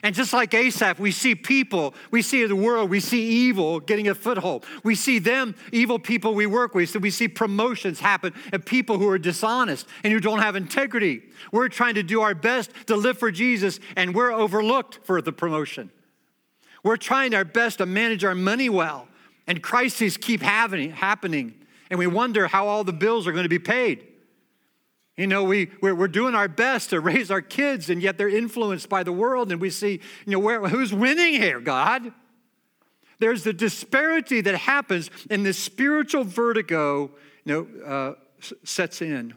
And 0.07 0.15
just 0.15 0.33
like 0.33 0.55
Asaph, 0.55 1.01
we 1.01 1.11
see 1.11 1.35
people, 1.35 1.93
we 2.13 2.23
see 2.23 2.47
the 2.47 2.55
world, 2.55 2.91
we 2.91 3.01
see 3.01 3.27
evil 3.49 3.81
getting 3.81 4.07
a 4.07 4.15
foothold. 4.15 4.65
We 4.85 4.95
see 4.95 5.19
them, 5.19 5.57
evil 5.73 5.99
people 5.99 6.33
we 6.33 6.47
work 6.47 6.77
with. 6.77 6.91
So 6.91 7.01
we 7.01 7.11
see 7.11 7.27
promotions 7.27 7.99
happen 7.99 8.33
and 8.53 8.65
people 8.65 8.99
who 8.99 9.09
are 9.09 9.19
dishonest 9.19 9.89
and 10.05 10.13
who 10.13 10.21
don't 10.21 10.39
have 10.39 10.55
integrity. 10.55 11.23
We're 11.51 11.69
trying 11.69 11.97
to 11.97 12.05
do 12.05 12.21
our 12.21 12.37
best 12.37 12.71
to 12.87 12.95
live 12.95 13.19
for 13.19 13.33
Jesus 13.33 13.81
and 13.97 14.15
we're 14.15 14.31
overlooked 14.31 15.01
for 15.03 15.21
the 15.21 15.33
promotion. 15.33 15.91
We're 16.85 16.99
trying 16.99 17.35
our 17.35 17.45
best 17.45 17.79
to 17.79 17.87
manage 17.87 18.25
our 18.25 18.37
money 18.37 18.69
well 18.69 19.09
and 19.49 19.61
crises 19.61 20.17
keep 20.17 20.41
happening, 20.41 20.93
happening 20.93 21.53
and 21.91 21.99
we 21.99 22.07
wonder 22.07 22.47
how 22.47 22.69
all 22.69 22.85
the 22.85 22.93
bills 22.93 23.27
are 23.27 23.33
going 23.33 23.43
to 23.43 23.49
be 23.49 23.59
paid. 23.59 24.07
You 25.17 25.27
know, 25.27 25.45
we, 25.45 25.71
we're, 25.81 25.95
we're 25.95 26.09
doing 26.09 26.35
our 26.35 26.49
best 26.49 26.91
to 26.91 27.01
raise 27.01 27.31
our 27.31 27.41
kids, 27.41 27.89
and 27.89 28.03
yet 28.03 28.19
they're 28.19 28.29
influenced 28.29 28.89
by 28.89 29.03
the 29.03 29.13
world, 29.13 29.51
and 29.51 29.61
we 29.61 29.71
see, 29.71 30.01
you 30.27 30.33
know, 30.33 30.39
where, 30.39 30.61
who's 30.69 30.93
winning 30.93 31.35
here, 31.35 31.59
God? 31.59 32.13
There's 33.19 33.43
the 33.43 33.55
disparity 33.55 34.43
that 34.43 34.55
happens, 34.55 35.11
and 35.31 35.45
this 35.45 35.59
spiritual 35.59 36.25
vertigo, 36.25 37.11
you 37.45 37.53
know, 37.55 37.85
uh, 37.87 38.15
sets 38.63 39.01
in. 39.01 39.35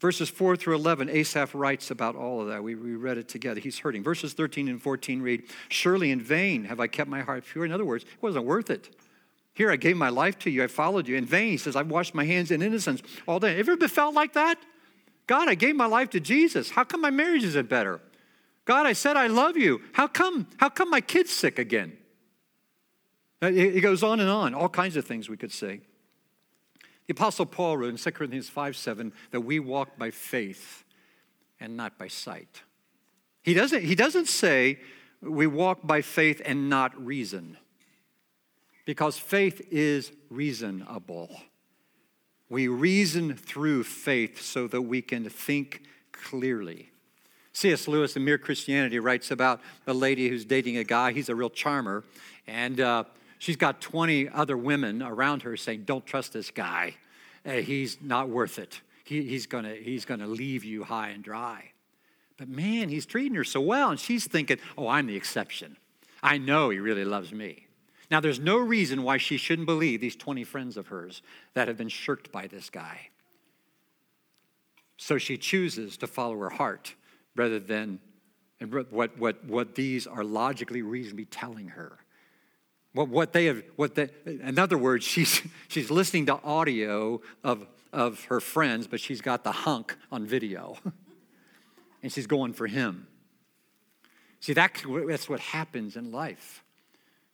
Verses 0.00 0.28
4 0.28 0.54
through 0.56 0.74
11, 0.74 1.08
Asaph 1.08 1.54
writes 1.54 1.90
about 1.90 2.14
all 2.14 2.42
of 2.42 2.48
that. 2.48 2.62
We, 2.62 2.74
we 2.74 2.94
read 2.94 3.16
it 3.16 3.26
together. 3.26 3.60
He's 3.60 3.78
hurting. 3.78 4.02
Verses 4.02 4.34
13 4.34 4.68
and 4.68 4.82
14 4.82 5.22
read, 5.22 5.44
Surely 5.70 6.10
in 6.10 6.20
vain 6.20 6.64
have 6.64 6.78
I 6.78 6.88
kept 6.88 7.08
my 7.08 7.22
heart 7.22 7.44
pure. 7.50 7.64
In 7.64 7.72
other 7.72 7.86
words, 7.86 8.04
it 8.04 8.22
wasn't 8.22 8.44
worth 8.44 8.68
it. 8.68 8.94
Here, 9.54 9.70
I 9.70 9.76
gave 9.76 9.96
my 9.96 10.10
life 10.10 10.38
to 10.40 10.50
you. 10.50 10.62
I 10.62 10.66
followed 10.66 11.08
you. 11.08 11.16
In 11.16 11.24
vain, 11.24 11.52
he 11.52 11.56
says, 11.56 11.74
I've 11.74 11.88
washed 11.88 12.14
my 12.14 12.24
hands 12.24 12.50
in 12.50 12.60
innocence 12.60 13.00
all 13.26 13.40
day. 13.40 13.56
Have 13.56 13.66
you 13.66 13.72
ever 13.72 13.88
felt 13.88 14.14
like 14.14 14.34
that? 14.34 14.58
God, 15.26 15.48
I 15.48 15.54
gave 15.54 15.76
my 15.76 15.86
life 15.86 16.10
to 16.10 16.20
Jesus. 16.20 16.70
How 16.70 16.84
come 16.84 17.00
my 17.00 17.10
marriage 17.10 17.44
isn't 17.44 17.68
better? 17.68 18.00
God, 18.64 18.86
I 18.86 18.92
said 18.92 19.16
I 19.16 19.26
love 19.26 19.56
you. 19.56 19.80
How 19.92 20.06
come, 20.06 20.46
how 20.58 20.68
come 20.68 20.90
my 20.90 21.00
kid's 21.00 21.30
sick 21.30 21.58
again? 21.58 21.96
Uh, 23.42 23.50
it 23.52 23.80
goes 23.80 24.02
on 24.02 24.20
and 24.20 24.30
on, 24.30 24.54
all 24.54 24.68
kinds 24.68 24.96
of 24.96 25.04
things 25.04 25.28
we 25.28 25.36
could 25.36 25.52
say. 25.52 25.80
The 27.06 27.12
Apostle 27.12 27.44
Paul 27.44 27.76
wrote 27.76 27.90
in 27.90 27.96
2 27.96 28.10
Corinthians 28.12 28.48
5 28.48 28.76
7 28.76 29.12
that 29.30 29.40
we 29.40 29.58
walk 29.58 29.98
by 29.98 30.10
faith 30.10 30.84
and 31.60 31.76
not 31.76 31.98
by 31.98 32.08
sight. 32.08 32.62
He 33.42 33.52
doesn't, 33.52 33.82
he 33.82 33.94
doesn't 33.94 34.28
say 34.28 34.78
we 35.20 35.46
walk 35.46 35.80
by 35.86 36.00
faith 36.00 36.40
and 36.44 36.70
not 36.70 36.98
reason, 37.04 37.58
because 38.86 39.18
faith 39.18 39.66
is 39.70 40.12
reasonable. 40.30 41.30
We 42.48 42.68
reason 42.68 43.34
through 43.34 43.84
faith 43.84 44.40
so 44.40 44.66
that 44.68 44.82
we 44.82 45.02
can 45.02 45.28
think 45.28 45.82
clearly. 46.12 46.90
C.S. 47.52 47.86
Lewis 47.86 48.16
in 48.16 48.24
Mere 48.24 48.36
Christianity 48.38 48.98
writes 48.98 49.30
about 49.30 49.60
a 49.86 49.94
lady 49.94 50.28
who's 50.28 50.44
dating 50.44 50.76
a 50.76 50.84
guy. 50.84 51.12
He's 51.12 51.28
a 51.28 51.34
real 51.34 51.50
charmer. 51.50 52.04
And 52.46 52.80
uh, 52.80 53.04
she's 53.38 53.56
got 53.56 53.80
20 53.80 54.28
other 54.28 54.56
women 54.56 55.02
around 55.02 55.42
her 55.42 55.56
saying, 55.56 55.84
Don't 55.84 56.04
trust 56.04 56.32
this 56.32 56.50
guy. 56.50 56.96
Uh, 57.46 57.52
he's 57.52 57.98
not 58.00 58.28
worth 58.28 58.58
it. 58.58 58.80
He, 59.04 59.22
he's 59.22 59.46
going 59.46 59.64
he's 59.82 60.04
gonna 60.04 60.26
leave 60.26 60.64
you 60.64 60.82
high 60.82 61.10
and 61.10 61.22
dry. 61.22 61.70
But 62.36 62.48
man, 62.48 62.88
he's 62.88 63.06
treating 63.06 63.36
her 63.36 63.44
so 63.44 63.60
well. 63.60 63.90
And 63.90 64.00
she's 64.00 64.26
thinking, 64.26 64.58
Oh, 64.76 64.88
I'm 64.88 65.06
the 65.06 65.16
exception. 65.16 65.76
I 66.22 66.38
know 66.38 66.70
he 66.70 66.78
really 66.78 67.04
loves 67.04 67.32
me. 67.32 67.66
Now, 68.10 68.20
there's 68.20 68.40
no 68.40 68.58
reason 68.58 69.02
why 69.02 69.18
she 69.18 69.36
shouldn't 69.36 69.66
believe 69.66 70.00
these 70.00 70.16
20 70.16 70.44
friends 70.44 70.76
of 70.76 70.88
hers 70.88 71.22
that 71.54 71.68
have 71.68 71.76
been 71.76 71.88
shirked 71.88 72.30
by 72.30 72.46
this 72.46 72.70
guy. 72.70 73.08
So 74.96 75.18
she 75.18 75.36
chooses 75.36 75.96
to 75.98 76.06
follow 76.06 76.38
her 76.38 76.50
heart 76.50 76.94
rather 77.34 77.58
than 77.58 78.00
what, 78.70 79.18
what, 79.18 79.44
what 79.44 79.74
these 79.74 80.06
are 80.06 80.24
logically, 80.24 80.82
reasonably 80.82 81.24
telling 81.24 81.68
her. 81.68 81.98
What, 82.92 83.08
what 83.08 83.32
they 83.32 83.46
have, 83.46 83.62
what 83.76 83.96
they, 83.96 84.08
in 84.24 84.58
other 84.58 84.78
words, 84.78 85.04
she's, 85.04 85.42
she's 85.68 85.90
listening 85.90 86.26
to 86.26 86.40
audio 86.42 87.20
of, 87.42 87.66
of 87.92 88.24
her 88.24 88.40
friends, 88.40 88.86
but 88.86 89.00
she's 89.00 89.20
got 89.20 89.44
the 89.44 89.52
hunk 89.52 89.96
on 90.12 90.26
video. 90.26 90.76
and 92.02 92.12
she's 92.12 92.26
going 92.26 92.52
for 92.52 92.66
him. 92.66 93.06
See, 94.40 94.52
that, 94.52 94.82
that's 95.08 95.28
what 95.28 95.40
happens 95.40 95.96
in 95.96 96.12
life. 96.12 96.63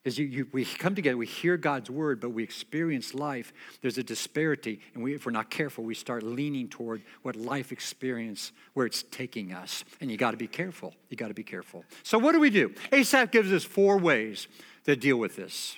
Is 0.03 0.19
you, 0.19 0.25
you, 0.25 0.49
we 0.51 0.65
come 0.65 0.95
together, 0.95 1.19
we 1.19 1.27
hear 1.27 1.59
God's 1.59 1.91
word, 1.91 2.21
but 2.21 2.31
we 2.31 2.43
experience 2.43 3.13
life. 3.13 3.53
There's 3.83 3.99
a 3.99 4.03
disparity, 4.03 4.81
and 4.95 5.03
we, 5.03 5.15
if 5.15 5.27
we're 5.27 5.33
not 5.33 5.51
careful, 5.51 5.85
we 5.85 5.95
start 5.95 6.23
leaning 6.23 6.69
toward 6.69 7.03
what 7.21 7.37
life 7.37 7.71
experience, 7.71 8.53
where 8.73 8.87
it's 8.87 9.03
taking 9.11 9.53
us. 9.53 9.85
And 10.01 10.11
you 10.11 10.17
got 10.17 10.31
to 10.31 10.39
be 10.39 10.47
careful. 10.47 10.95
You 11.11 11.19
got 11.19 11.29
to 11.29 11.35
be 11.35 11.43
careful. 11.43 11.85
So, 12.03 12.19
what 12.19 12.33
do 12.33 12.41
we 12.41 12.49
do? 12.49 12.75
Asaph 12.93 13.31
gives 13.31 13.53
us 13.53 13.63
four 13.63 13.99
ways 13.99 14.49
to 14.85 14.97
deal 14.97 15.19
with 15.19 15.37
this. 15.37 15.77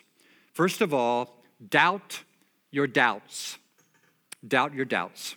First 0.53 0.83
of 0.83 0.95
all, 0.95 1.43
doubt 1.69 2.23
your 2.71 2.87
doubts. 2.87 3.59
Doubt 4.47 4.73
your 4.73 4.85
doubts. 4.85 5.35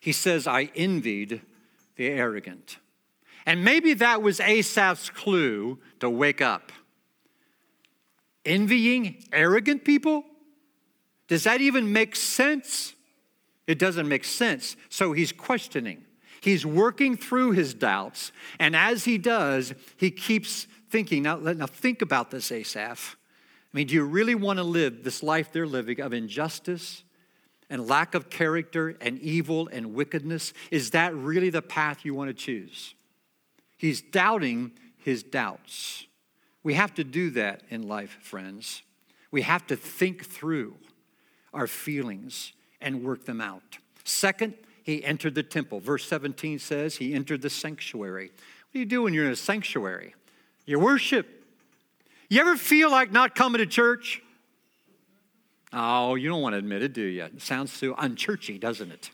He 0.00 0.12
says, 0.12 0.46
I 0.46 0.70
envied 0.74 1.42
the 1.96 2.06
arrogant. 2.06 2.78
And 3.44 3.62
maybe 3.62 3.92
that 3.94 4.22
was 4.22 4.40
Asaph's 4.40 5.10
clue 5.10 5.78
to 6.00 6.08
wake 6.08 6.40
up 6.40 6.72
envying 8.44 9.24
arrogant 9.32 9.84
people? 9.84 10.24
Does 11.28 11.44
that 11.44 11.60
even 11.60 11.92
make 11.92 12.16
sense? 12.16 12.94
It 13.66 13.78
doesn't 13.78 14.08
make 14.08 14.24
sense. 14.24 14.76
So 14.88 15.12
he's 15.12 15.30
questioning. 15.30 16.04
He's 16.40 16.64
working 16.64 17.16
through 17.16 17.52
his 17.52 17.74
doubts. 17.74 18.32
And 18.58 18.74
as 18.74 19.04
he 19.04 19.18
does, 19.18 19.74
he 19.96 20.10
keeps 20.10 20.66
thinking. 20.88 21.22
Now, 21.22 21.36
now 21.36 21.66
think 21.66 22.00
about 22.00 22.30
this, 22.30 22.50
Asaph. 22.50 23.16
I 23.72 23.76
mean, 23.76 23.86
do 23.88 23.94
you 23.94 24.04
really 24.04 24.34
want 24.34 24.58
to 24.58 24.62
live 24.62 25.04
this 25.04 25.22
life 25.22 25.52
they're 25.52 25.66
living 25.66 26.00
of 26.00 26.14
injustice 26.14 27.02
and 27.68 27.86
lack 27.86 28.14
of 28.14 28.30
character 28.30 28.96
and 29.00 29.18
evil 29.18 29.68
and 29.70 29.92
wickedness? 29.92 30.54
Is 30.70 30.92
that 30.92 31.14
really 31.14 31.50
the 31.50 31.60
path 31.60 32.04
you 32.04 32.14
want 32.14 32.28
to 32.28 32.34
choose? 32.34 32.94
He's 33.76 34.00
doubting 34.00 34.72
his 34.96 35.22
doubts. 35.22 36.06
We 36.62 36.74
have 36.74 36.94
to 36.94 37.04
do 37.04 37.30
that 37.30 37.62
in 37.70 37.88
life, 37.88 38.18
friends. 38.20 38.82
We 39.30 39.42
have 39.42 39.66
to 39.68 39.76
think 39.76 40.26
through 40.26 40.76
our 41.52 41.66
feelings 41.66 42.52
and 42.80 43.04
work 43.04 43.24
them 43.24 43.40
out. 43.40 43.78
Second, 44.04 44.54
he 44.82 45.04
entered 45.04 45.34
the 45.34 45.42
temple. 45.42 45.80
Verse 45.80 46.06
17 46.06 46.58
says 46.58 46.96
he 46.96 47.14
entered 47.14 47.42
the 47.42 47.50
sanctuary. 47.50 48.28
What 48.28 48.72
do 48.72 48.78
you 48.78 48.86
do 48.86 49.02
when 49.02 49.14
you're 49.14 49.26
in 49.26 49.32
a 49.32 49.36
sanctuary? 49.36 50.14
You 50.66 50.78
worship. 50.78 51.44
You 52.28 52.40
ever 52.40 52.56
feel 52.56 52.90
like 52.90 53.12
not 53.12 53.34
coming 53.34 53.58
to 53.58 53.66
church? 53.66 54.22
Oh, 55.72 56.14
you 56.14 56.28
don't 56.28 56.40
want 56.40 56.54
to 56.54 56.58
admit 56.58 56.82
it, 56.82 56.92
do 56.92 57.02
you? 57.02 57.24
It 57.24 57.42
sounds 57.42 57.72
so 57.72 57.94
unchurchy, 57.94 58.58
doesn't 58.58 58.90
it? 58.90 59.10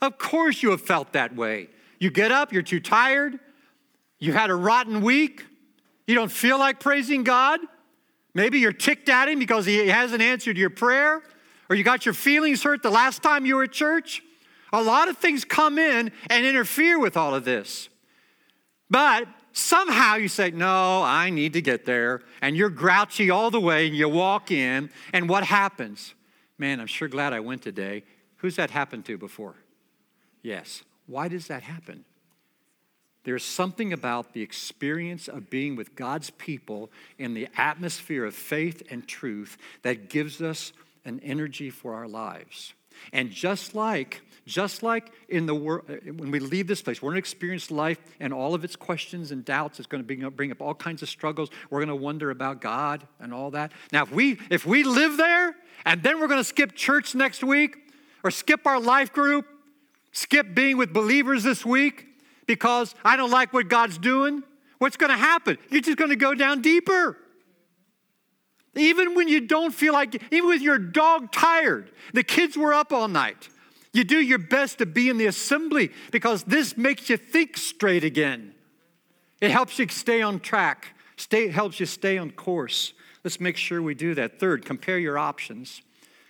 Of 0.00 0.18
course 0.18 0.62
you 0.62 0.70
have 0.70 0.82
felt 0.82 1.12
that 1.12 1.34
way. 1.34 1.68
You 1.98 2.10
get 2.10 2.32
up, 2.32 2.52
you're 2.52 2.62
too 2.62 2.80
tired, 2.80 3.38
you 4.18 4.32
had 4.32 4.50
a 4.50 4.54
rotten 4.54 5.00
week, 5.00 5.46
you 6.06 6.14
don't 6.14 6.32
feel 6.32 6.58
like 6.58 6.80
praising 6.80 7.24
God? 7.24 7.60
Maybe 8.34 8.58
you're 8.58 8.72
ticked 8.72 9.08
at 9.08 9.28
him 9.28 9.38
because 9.38 9.66
he 9.66 9.88
hasn't 9.88 10.22
answered 10.22 10.56
your 10.56 10.70
prayer, 10.70 11.22
or 11.68 11.76
you 11.76 11.84
got 11.84 12.06
your 12.06 12.14
feelings 12.14 12.62
hurt 12.62 12.82
the 12.82 12.90
last 12.90 13.22
time 13.22 13.44
you 13.44 13.56
were 13.56 13.64
at 13.64 13.72
church. 13.72 14.22
A 14.72 14.82
lot 14.82 15.08
of 15.08 15.18
things 15.18 15.44
come 15.44 15.78
in 15.78 16.10
and 16.30 16.46
interfere 16.46 16.98
with 16.98 17.16
all 17.16 17.34
of 17.34 17.44
this. 17.44 17.90
But 18.88 19.28
somehow 19.52 20.16
you 20.16 20.28
say, 20.28 20.50
No, 20.50 21.02
I 21.02 21.30
need 21.30 21.52
to 21.52 21.60
get 21.60 21.84
there. 21.84 22.22
And 22.40 22.56
you're 22.56 22.70
grouchy 22.70 23.30
all 23.30 23.50
the 23.50 23.60
way, 23.60 23.86
and 23.86 23.96
you 23.96 24.08
walk 24.08 24.50
in, 24.50 24.90
and 25.12 25.28
what 25.28 25.44
happens? 25.44 26.14
Man, 26.58 26.80
I'm 26.80 26.86
sure 26.86 27.08
glad 27.08 27.32
I 27.32 27.40
went 27.40 27.62
today. 27.62 28.04
Who's 28.36 28.56
that 28.56 28.70
happened 28.70 29.04
to 29.06 29.18
before? 29.18 29.54
Yes. 30.42 30.82
Why 31.06 31.28
does 31.28 31.46
that 31.48 31.62
happen? 31.62 32.04
There's 33.24 33.44
something 33.44 33.92
about 33.92 34.32
the 34.32 34.42
experience 34.42 35.28
of 35.28 35.48
being 35.48 35.76
with 35.76 35.94
God's 35.94 36.30
people 36.30 36.90
in 37.18 37.34
the 37.34 37.48
atmosphere 37.56 38.24
of 38.24 38.34
faith 38.34 38.82
and 38.90 39.06
truth 39.06 39.56
that 39.82 40.08
gives 40.08 40.42
us 40.42 40.72
an 41.04 41.20
energy 41.22 41.70
for 41.70 41.94
our 41.94 42.08
lives. 42.08 42.74
And 43.12 43.30
just 43.30 43.74
like 43.74 44.22
just 44.44 44.82
like 44.82 45.12
in 45.28 45.46
the 45.46 45.54
world, 45.54 45.84
uh, 45.88 45.94
when 46.12 46.32
we 46.32 46.40
leave 46.40 46.66
this 46.66 46.82
place, 46.82 47.00
we're 47.00 47.10
going 47.10 47.14
to 47.14 47.20
experience 47.20 47.70
life 47.70 47.98
and 48.18 48.32
all 48.32 48.54
of 48.54 48.64
its 48.64 48.74
questions 48.74 49.30
and 49.30 49.44
doubts. 49.44 49.78
It's 49.78 49.86
going 49.86 50.04
to 50.04 50.30
bring 50.30 50.50
up 50.50 50.60
all 50.60 50.74
kinds 50.74 51.00
of 51.00 51.08
struggles. 51.08 51.48
We're 51.70 51.78
going 51.78 51.88
to 51.88 51.94
wonder 51.94 52.30
about 52.30 52.60
God 52.60 53.06
and 53.20 53.32
all 53.32 53.52
that. 53.52 53.70
Now, 53.92 54.02
if 54.02 54.10
we 54.10 54.38
if 54.50 54.66
we 54.66 54.82
live 54.82 55.16
there 55.16 55.54
and 55.84 56.02
then 56.02 56.20
we're 56.20 56.26
going 56.26 56.40
to 56.40 56.44
skip 56.44 56.74
church 56.74 57.14
next 57.14 57.44
week, 57.44 57.76
or 58.24 58.30
skip 58.30 58.66
our 58.66 58.80
life 58.80 59.12
group, 59.12 59.46
skip 60.12 60.54
being 60.54 60.76
with 60.76 60.92
believers 60.92 61.42
this 61.42 61.64
week, 61.64 62.06
because 62.46 62.94
I 63.04 63.16
don't 63.16 63.30
like 63.30 63.52
what 63.52 63.68
God's 63.68 63.98
doing, 63.98 64.42
what's 64.78 64.96
going 64.96 65.10
to 65.10 65.16
happen? 65.16 65.58
You're 65.70 65.80
just 65.80 65.98
going 65.98 66.10
to 66.10 66.16
go 66.16 66.34
down 66.34 66.62
deeper. 66.62 67.16
Even 68.74 69.14
when 69.14 69.28
you 69.28 69.40
don't 69.40 69.72
feel 69.72 69.92
like, 69.92 70.20
even 70.32 70.48
with 70.48 70.62
your 70.62 70.78
dog 70.78 71.30
tired, 71.30 71.90
the 72.14 72.22
kids 72.22 72.56
were 72.56 72.72
up 72.72 72.92
all 72.92 73.08
night. 73.08 73.48
You 73.92 74.04
do 74.04 74.18
your 74.18 74.38
best 74.38 74.78
to 74.78 74.86
be 74.86 75.10
in 75.10 75.18
the 75.18 75.26
assembly 75.26 75.90
because 76.10 76.44
this 76.44 76.76
makes 76.78 77.10
you 77.10 77.18
think 77.18 77.58
straight 77.58 78.04
again. 78.04 78.54
It 79.42 79.50
helps 79.50 79.78
you 79.78 79.86
stay 79.88 80.22
on 80.22 80.40
track, 80.40 80.94
stay, 81.16 81.48
helps 81.48 81.78
you 81.78 81.86
stay 81.86 82.16
on 82.16 82.30
course. 82.30 82.94
Let's 83.22 83.40
make 83.40 83.56
sure 83.56 83.82
we 83.82 83.94
do 83.94 84.14
that. 84.14 84.40
Third, 84.40 84.64
compare 84.64 84.98
your 84.98 85.18
options. 85.18 85.82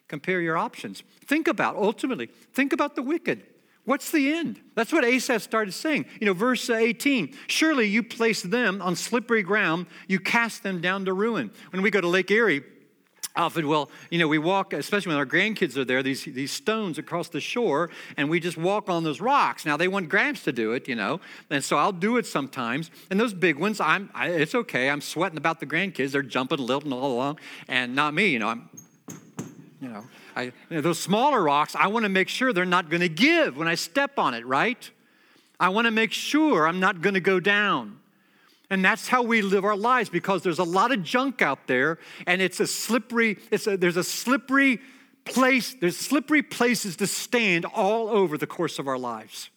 Compare 0.09 0.41
your 0.41 0.57
options. 0.57 1.03
Think 1.25 1.47
about, 1.47 1.77
ultimately, 1.77 2.29
think 2.53 2.73
about 2.73 2.97
the 2.97 3.03
wicked. 3.03 3.45
What's 3.85 4.13
the 4.13 4.33
end? 4.33 4.61
That's 4.77 4.93
what 4.93 5.05
Asaph 5.05 5.43
started 5.43 5.73
saying. 5.73 6.07
You 6.21 6.27
know, 6.27 6.35
verse 6.35 6.71
18 6.71 7.35
Surely 7.49 7.89
you 7.89 8.03
place 8.03 8.43
them 8.43 8.81
on 8.81 8.95
slippery 8.95 9.43
ground, 9.43 9.87
you 10.07 10.21
cast 10.21 10.63
them 10.63 10.81
down 10.81 11.05
to 11.07 11.13
ruin. 11.13 11.51
When 11.71 11.83
we 11.83 11.91
go 11.91 12.01
to 12.01 12.09
Lake 12.09 12.31
Erie, 12.31 12.63
often 13.35 13.67
well 13.67 13.91
you 14.11 14.19
know 14.19 14.29
we 14.29 14.39
walk 14.39 14.73
especially 14.73 15.09
when 15.09 15.17
our 15.17 15.25
grandkids 15.25 15.77
are 15.77 15.85
there 15.85 16.03
these, 16.03 16.25
these 16.25 16.53
stones 16.53 16.99
across 16.99 17.29
the 17.31 17.41
shore 17.41 17.91
and 18.17 18.29
we 18.29 18.39
just 18.39 18.59
walk 18.59 18.91
on 18.91 19.05
those 19.05 19.21
rocks 19.21 19.65
now 19.65 19.75
they 19.75 19.89
want 19.89 20.09
gramps 20.09 20.45
to 20.45 20.53
do 20.53 20.73
it 20.73 20.87
you 20.87 20.95
know 20.95 21.19
and 21.49 21.65
so 21.65 21.79
i'll 21.79 21.93
do 21.93 22.19
it 22.19 22.27
sometimes 22.27 22.91
and 23.11 23.19
those 23.19 23.33
big 23.33 23.57
ones 23.57 23.81
i'm 23.81 24.11
I, 24.15 24.29
it's 24.29 24.55
okay 24.55 24.91
i'm 24.91 25.01
sweating 25.01 25.39
about 25.39 25.61
the 25.61 25.67
grandkids 25.67 26.11
they're 26.11 26.23
jumping 26.23 26.59
lilting 26.59 26.93
all 26.93 27.13
along 27.13 27.39
and 27.69 27.95
not 27.95 28.13
me 28.13 28.27
you 28.27 28.39
know 28.39 28.49
i'm 28.49 28.69
you 29.81 29.89
know 29.89 30.05
I, 30.35 30.43
you 30.45 30.53
know, 30.71 30.81
those 30.81 30.99
smaller 30.99 31.43
rocks, 31.43 31.75
I 31.75 31.89
want 31.89 32.05
to 32.05 32.09
make 32.09 32.29
sure 32.29 32.53
they're 32.53 32.65
not 32.65 32.89
going 32.91 33.01
to 33.01 33.09
give 33.09 33.57
when 33.57 33.69
I 33.69 33.75
step 33.75 34.19
on 34.19 34.35
it, 34.35 34.47
right? 34.47 34.91
I 35.59 35.69
want 35.69 35.87
to 35.87 35.91
make 35.91 36.13
sure 36.13 36.67
I'm 36.67 36.81
not 36.81 37.01
going 37.03 37.15
to 37.15 37.21
go 37.21 37.41
down. 37.41 37.99
And 38.71 38.85
that's 38.85 39.09
how 39.09 39.23
we 39.23 39.43
live 39.43 39.65
our 39.65 39.77
lives 39.77 40.09
because 40.09 40.43
there's 40.43 40.59
a 40.59 40.65
lot 40.65 40.93
of 40.93 41.03
junk 41.03 41.43
out 41.43 41.67
there 41.67 41.99
and 42.27 42.41
it's 42.41 42.59
a 42.59 42.67
slippery, 42.67 43.39
it's 43.51 43.67
a, 43.67 43.77
there's 43.77 43.99
a 43.99 44.05
slippery 44.05 44.81
place, 45.25 45.75
there's 45.79 45.99
slippery 45.99 46.43
places 46.43 46.97
to 46.97 47.07
stand 47.07 47.67
all 47.67 48.09
over 48.09 48.39
the 48.39 48.47
course 48.47 48.79
of 48.79 48.89
our 48.89 48.99
lives. 48.99 49.51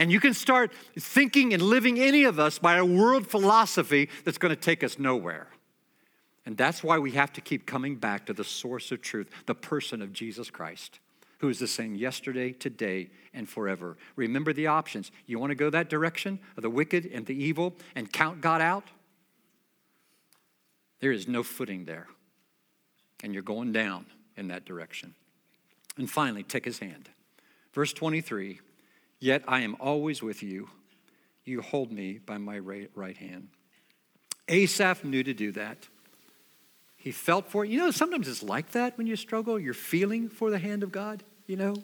And 0.00 0.10
you 0.10 0.18
can 0.18 0.34
start 0.34 0.72
thinking 0.98 1.52
and 1.54 1.62
living 1.62 2.00
any 2.00 2.24
of 2.24 2.40
us 2.40 2.58
by 2.58 2.76
a 2.76 2.84
world 2.84 3.26
philosophy 3.26 4.08
that's 4.24 4.38
going 4.38 4.54
to 4.54 4.60
take 4.60 4.82
us 4.82 4.98
nowhere. 4.98 5.49
And 6.46 6.56
that's 6.56 6.82
why 6.82 6.98
we 6.98 7.12
have 7.12 7.32
to 7.34 7.40
keep 7.40 7.66
coming 7.66 7.96
back 7.96 8.26
to 8.26 8.32
the 8.32 8.44
source 8.44 8.92
of 8.92 9.02
truth, 9.02 9.28
the 9.46 9.54
person 9.54 10.00
of 10.00 10.12
Jesus 10.12 10.50
Christ, 10.50 10.98
who 11.38 11.48
is 11.48 11.58
the 11.58 11.66
same 11.66 11.94
yesterday, 11.94 12.52
today, 12.52 13.10
and 13.34 13.48
forever. 13.48 13.96
Remember 14.16 14.52
the 14.52 14.66
options. 14.66 15.10
You 15.26 15.38
want 15.38 15.50
to 15.50 15.54
go 15.54 15.70
that 15.70 15.90
direction 15.90 16.38
of 16.56 16.62
the 16.62 16.70
wicked 16.70 17.06
and 17.06 17.26
the 17.26 17.34
evil 17.34 17.74
and 17.94 18.10
count 18.10 18.40
God 18.40 18.60
out? 18.60 18.84
There 21.00 21.12
is 21.12 21.28
no 21.28 21.42
footing 21.42 21.84
there. 21.84 22.08
And 23.22 23.34
you're 23.34 23.42
going 23.42 23.72
down 23.72 24.06
in 24.36 24.48
that 24.48 24.64
direction. 24.64 25.14
And 25.98 26.10
finally, 26.10 26.42
take 26.42 26.64
his 26.64 26.78
hand. 26.78 27.10
Verse 27.72 27.92
23 27.92 28.60
Yet 29.18 29.44
I 29.46 29.60
am 29.60 29.76
always 29.78 30.22
with 30.22 30.42
you. 30.42 30.70
You 31.44 31.60
hold 31.60 31.92
me 31.92 32.18
by 32.18 32.38
my 32.38 32.58
right 32.58 33.16
hand. 33.16 33.48
Asaph 34.48 35.04
knew 35.04 35.22
to 35.22 35.34
do 35.34 35.52
that. 35.52 35.88
He 37.00 37.12
felt 37.12 37.50
for 37.50 37.64
it. 37.64 37.70
You 37.70 37.78
know, 37.78 37.90
sometimes 37.90 38.28
it's 38.28 38.42
like 38.42 38.72
that 38.72 38.98
when 38.98 39.06
you 39.06 39.16
struggle. 39.16 39.58
You're 39.58 39.72
feeling 39.72 40.28
for 40.28 40.50
the 40.50 40.58
hand 40.58 40.82
of 40.82 40.92
God, 40.92 41.24
you 41.46 41.56
know? 41.56 41.74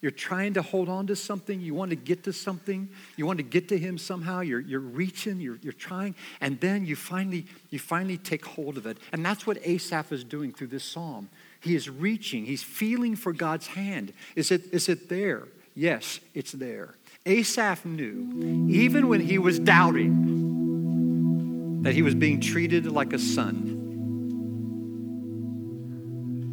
You're 0.00 0.12
trying 0.12 0.54
to 0.54 0.62
hold 0.62 0.88
on 0.88 1.08
to 1.08 1.16
something. 1.16 1.60
You 1.60 1.74
want 1.74 1.90
to 1.90 1.96
get 1.96 2.22
to 2.24 2.32
something. 2.32 2.88
You 3.16 3.26
want 3.26 3.38
to 3.38 3.42
get 3.42 3.68
to 3.70 3.78
Him 3.78 3.98
somehow. 3.98 4.40
You're, 4.40 4.60
you're 4.60 4.78
reaching, 4.78 5.40
you're, 5.40 5.58
you're 5.62 5.72
trying. 5.72 6.14
And 6.40 6.60
then 6.60 6.86
you 6.86 6.94
finally, 6.94 7.46
you 7.70 7.80
finally 7.80 8.18
take 8.18 8.44
hold 8.44 8.76
of 8.76 8.86
it. 8.86 8.98
And 9.10 9.24
that's 9.24 9.44
what 9.44 9.58
Asaph 9.66 10.12
is 10.12 10.22
doing 10.22 10.52
through 10.52 10.68
this 10.68 10.84
psalm. 10.84 11.28
He 11.60 11.74
is 11.74 11.90
reaching, 11.90 12.44
he's 12.44 12.62
feeling 12.62 13.16
for 13.16 13.32
God's 13.32 13.66
hand. 13.68 14.12
Is 14.36 14.52
it, 14.52 14.72
is 14.72 14.88
it 14.88 15.08
there? 15.08 15.48
Yes, 15.74 16.20
it's 16.34 16.52
there. 16.52 16.94
Asaph 17.26 17.84
knew, 17.84 18.68
even 18.70 19.08
when 19.08 19.20
he 19.20 19.38
was 19.38 19.58
doubting, 19.58 21.82
that 21.82 21.94
he 21.94 22.02
was 22.02 22.14
being 22.14 22.40
treated 22.40 22.86
like 22.86 23.12
a 23.12 23.18
son. 23.18 23.77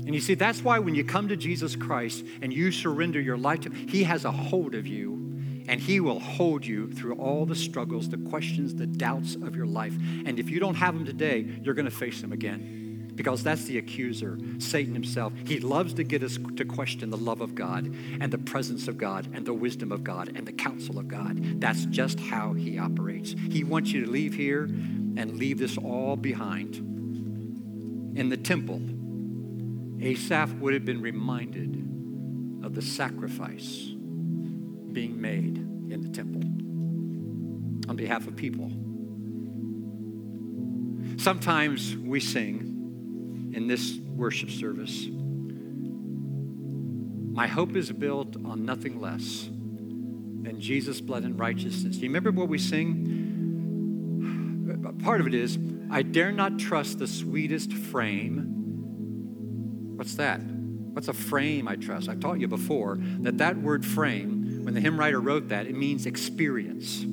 And 0.06 0.14
you 0.14 0.22
see, 0.22 0.36
that's 0.36 0.64
why 0.64 0.80
when 0.80 0.94
you 0.94 1.04
come 1.04 1.28
to 1.30 1.36
Jesus 1.36 1.76
Christ 1.76 2.24
and 2.42 2.54
you 2.54 2.72
surrender 2.72 3.20
your 3.20 3.38
life 3.38 3.62
to 3.62 3.70
Him, 3.70 3.88
He 3.88 4.04
has 4.04 4.24
a 4.26 4.32
hold 4.32 4.76
of 4.76 4.86
you 4.86 5.14
and 5.68 5.82
He 5.82 6.00
will 6.00 6.20
hold 6.20 6.66
you 6.66 6.92
through 6.92 7.16
all 7.16 7.46
the 7.46 7.56
struggles, 7.56 8.10
the 8.10 8.18
questions, 8.18 8.76
the 8.76 8.86
doubts 8.86 9.36
of 9.36 9.56
your 9.56 9.66
life. 9.66 9.94
And 10.26 10.40
if 10.40 10.50
you 10.50 10.60
don't 10.60 10.76
have 10.76 10.94
them 10.94 11.06
today, 11.06 11.46
you're 11.64 11.74
going 11.74 11.86
to 11.86 11.92
face 11.92 12.22
them 12.22 12.32
again 12.32 13.12
because 13.16 13.44
that's 13.44 13.64
the 13.66 13.78
accuser, 13.78 14.38
Satan 14.60 14.94
himself. 14.94 15.34
He 15.46 15.60
loves 15.60 15.94
to 15.96 16.04
get 16.04 16.22
us 16.22 16.38
to 16.58 16.66
question 16.66 17.10
the 17.10 17.18
love 17.18 17.42
of 17.42 17.56
God 17.56 17.86
and 18.20 18.32
the 18.32 18.38
presence 18.38 18.88
of 18.88 18.98
God 18.98 19.28
and 19.34 19.46
the 19.46 19.54
wisdom 19.54 19.92
of 19.92 20.04
God 20.04 20.34
and 20.36 20.46
the 20.46 20.52
counsel 20.52 21.00
of 21.00 21.08
God. 21.08 21.62
That's 21.62 21.86
just 21.86 22.20
how 22.20 22.54
he 22.54 22.78
operates. 22.78 23.34
He 23.50 23.64
wants 23.64 23.92
you 23.92 24.06
to 24.06 24.12
leave 24.12 24.34
here 24.34 24.64
and 24.64 25.38
leave 25.38 25.58
this 25.58 25.78
all 25.78 26.18
behind. 26.18 26.76
In 28.18 28.30
the 28.30 28.38
temple, 28.38 28.82
Asaph 30.06 30.54
would 30.60 30.74
have 30.74 30.86
been 30.86 31.02
reminded 31.02 31.76
of 32.64 32.76
the 32.76 32.82
sacrifice 32.82 33.90
being 34.92 35.20
made 35.20 35.58
in 35.58 36.02
the 36.02 36.10
temple 36.10 36.42
on 37.90 37.96
behalf 37.96 38.28
of 38.28 38.36
people. 38.36 38.70
Sometimes 41.18 41.96
we 41.98 42.20
sing, 42.20 42.76
in 43.56 43.68
this 43.68 43.98
worship 44.16 44.50
service. 44.50 45.08
My 47.32 47.48
hope 47.48 47.76
is 47.76 47.92
built 47.92 48.36
on 48.46 48.66
nothing 48.66 49.00
less 49.00 49.46
than 49.46 50.60
Jesus' 50.60 51.00
blood 51.02 51.24
and 51.24 51.40
righteousness. 51.40 51.96
Do 51.96 52.02
you 52.02 52.10
remember 52.10 52.32
what 52.32 52.50
we 52.50 52.58
sing? 52.58 53.24
Part 55.04 55.22
of 55.22 55.28
it 55.28 55.34
is, 55.34 55.58
I 55.90 56.02
dare 56.02 56.32
not 56.32 56.60
trust 56.60 57.00
the 57.00 57.08
sweetest 57.08 57.72
frame. 57.74 58.55
What's 60.06 60.18
that? 60.18 60.40
What's 60.40 61.08
a 61.08 61.14
frame 61.14 61.68
I 61.68 61.78
trust? 61.78 62.10
I've 62.10 62.20
taught 62.20 62.40
you 62.40 62.48
before 62.48 63.00
that 63.22 63.40
that 63.40 63.58
word 63.58 63.84
frame, 63.84 64.64
when 64.64 64.76
the 64.76 64.80
hymn 64.80 65.00
writer 65.00 65.20
wrote 65.20 65.50
that, 65.50 65.66
it 65.66 65.76
means 65.76 66.06
experience. 66.06 67.04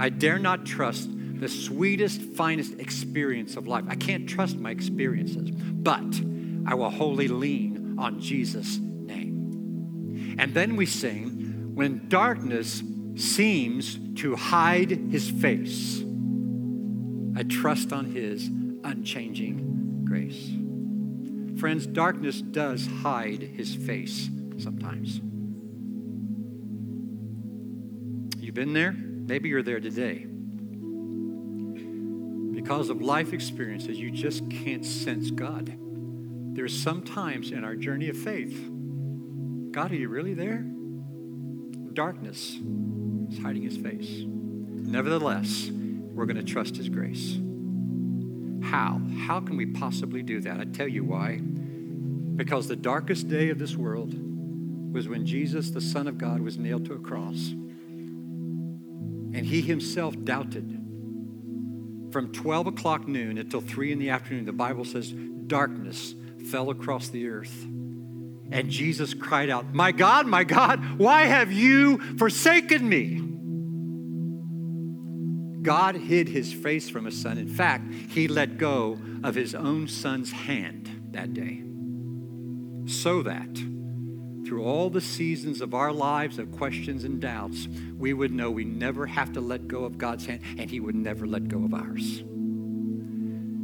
I 0.00 0.08
dare 0.08 0.40
not 0.40 0.66
trust 0.66 1.08
the 1.38 1.48
sweetest, 1.48 2.20
finest 2.20 2.80
experience 2.80 3.54
of 3.54 3.68
life. 3.68 3.84
I 3.86 3.94
can't 3.94 4.28
trust 4.28 4.56
my 4.56 4.72
experiences, 4.72 5.52
but 5.52 6.20
I 6.66 6.74
will 6.74 6.90
wholly 6.90 7.28
lean 7.28 7.94
on 7.96 8.20
Jesus' 8.20 8.78
name. 8.78 10.34
And 10.40 10.52
then 10.52 10.74
we 10.74 10.86
sing, 10.86 11.76
when 11.76 12.08
darkness 12.08 12.82
seems 13.14 14.00
to 14.16 14.34
hide 14.34 14.90
his 14.90 15.30
face, 15.30 16.02
I 17.36 17.44
trust 17.44 17.92
on 17.92 18.06
his 18.06 18.50
unchanging 18.82 20.02
grace. 20.06 20.50
Friends, 21.60 21.86
darkness 21.86 22.40
does 22.40 22.86
hide 22.86 23.42
his 23.42 23.74
face 23.74 24.28
sometimes. 24.58 25.20
You've 28.42 28.54
been 28.54 28.72
there? 28.72 28.92
Maybe 28.92 29.50
you're 29.50 29.62
there 29.62 29.80
today 29.80 30.26
because 32.70 32.90
of 32.90 33.00
life 33.00 33.32
experiences, 33.32 33.98
you 33.98 34.10
just 34.10 34.48
can't 34.50 34.84
sense 34.84 35.30
God. 35.30 35.76
There's 36.54 36.78
some 36.78 37.02
times 37.02 37.52
in 37.52 37.64
our 37.64 37.74
journey 37.74 38.10
of 38.10 38.18
faith, 38.18 38.70
God, 39.72 39.92
are 39.92 39.96
you 39.96 40.08
really 40.08 40.34
there? 40.34 40.64
Darkness 41.94 42.58
is 43.30 43.38
hiding 43.38 43.62
his 43.62 43.78
face. 43.78 44.24
Nevertheless, 44.26 45.70
we're 45.70 46.26
going 46.26 46.36
to 46.36 46.44
trust 46.44 46.76
his 46.76 46.88
grace. 46.88 47.38
How? 48.70 49.00
How 49.26 49.40
can 49.40 49.56
we 49.56 49.66
possibly 49.66 50.22
do 50.22 50.40
that? 50.42 50.60
I 50.60 50.64
tell 50.64 50.88
you 50.88 51.04
why. 51.04 51.40
Because 51.40 52.68
the 52.68 52.76
darkest 52.76 53.28
day 53.28 53.50
of 53.50 53.58
this 53.58 53.76
world 53.76 54.14
was 54.92 55.08
when 55.08 55.26
Jesus, 55.26 55.70
the 55.70 55.80
Son 55.80 56.06
of 56.06 56.18
God, 56.18 56.40
was 56.40 56.56
nailed 56.56 56.84
to 56.86 56.94
a 56.94 56.98
cross. 56.98 57.50
And 59.32 59.44
he 59.44 59.60
himself 59.60 60.14
doubted 60.24 60.80
from 62.12 62.32
12 62.32 62.68
o'clock 62.68 63.06
noon 63.06 63.38
until 63.38 63.60
3 63.60 63.92
in 63.92 63.98
the 63.98 64.10
afternoon, 64.10 64.44
the 64.44 64.52
Bible 64.52 64.84
says 64.84 65.12
darkness 65.46 66.14
fell 66.50 66.70
across 66.70 67.08
the 67.08 67.28
earth. 67.28 67.64
And 68.52 68.68
Jesus 68.68 69.14
cried 69.14 69.48
out, 69.48 69.74
My 69.74 69.92
God, 69.92 70.26
my 70.26 70.42
God, 70.42 70.98
why 70.98 71.26
have 71.26 71.52
you 71.52 71.98
forsaken 72.16 72.88
me? 72.88 73.29
God 75.62 75.94
hid 75.94 76.28
his 76.28 76.52
face 76.52 76.88
from 76.88 77.04
his 77.04 77.20
son. 77.20 77.38
In 77.38 77.48
fact, 77.48 77.92
he 78.10 78.28
let 78.28 78.58
go 78.58 78.98
of 79.22 79.34
his 79.34 79.54
own 79.54 79.88
son's 79.88 80.32
hand 80.32 80.88
that 81.12 81.34
day 81.34 81.62
so 82.86 83.22
that 83.22 83.56
through 84.50 84.64
all 84.64 84.90
the 84.90 85.00
seasons 85.00 85.60
of 85.60 85.74
our 85.74 85.92
lives 85.92 86.38
of 86.38 86.50
questions 86.50 87.04
and 87.04 87.20
doubts, 87.20 87.68
we 87.96 88.12
would 88.12 88.32
know 88.32 88.50
we 88.50 88.64
never 88.64 89.06
have 89.06 89.32
to 89.34 89.40
let 89.40 89.68
go 89.68 89.84
of 89.84 89.96
God's 89.96 90.26
hand 90.26 90.40
and 90.58 90.68
He 90.68 90.80
would 90.80 90.96
never 90.96 91.26
let 91.26 91.46
go 91.46 91.64
of 91.64 91.72
ours. 91.72 92.24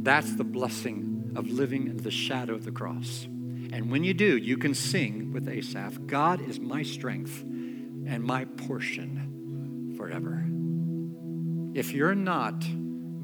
That's 0.03 0.35
the 0.35 0.45
blessing 0.45 1.33
of 1.35 1.49
living 1.49 1.87
in 1.87 1.97
the 1.97 2.11
shadow 2.11 2.53
of 2.53 2.63
the 2.63 2.71
cross. 2.71 3.25
And 3.25 3.91
when 3.91 4.05
you 4.05 4.13
do, 4.13 4.37
you 4.37 4.55
can 4.55 4.73
sing 4.73 5.33
with 5.33 5.49
Asaph 5.49 5.99
God 6.07 6.47
is 6.47 6.59
my 6.59 6.83
strength 6.83 7.41
and 7.41 8.23
my 8.23 8.45
portion 8.45 9.93
forever. 9.97 10.45
If 11.77 11.93
you're 11.93 12.15
not 12.15 12.65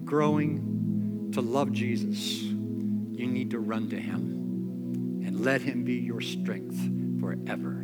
growing 0.06 1.32
to 1.34 1.42
love 1.42 1.72
Jesus, 1.72 2.44
you 2.44 3.26
need 3.26 3.50
to 3.50 3.58
run 3.58 3.90
to 3.90 4.00
Him 4.00 5.24
and 5.26 5.44
let 5.44 5.64
Him 5.64 5.84
be 5.84 5.96
your 5.96 6.22
strength 6.22 6.78
forever. 7.20 7.84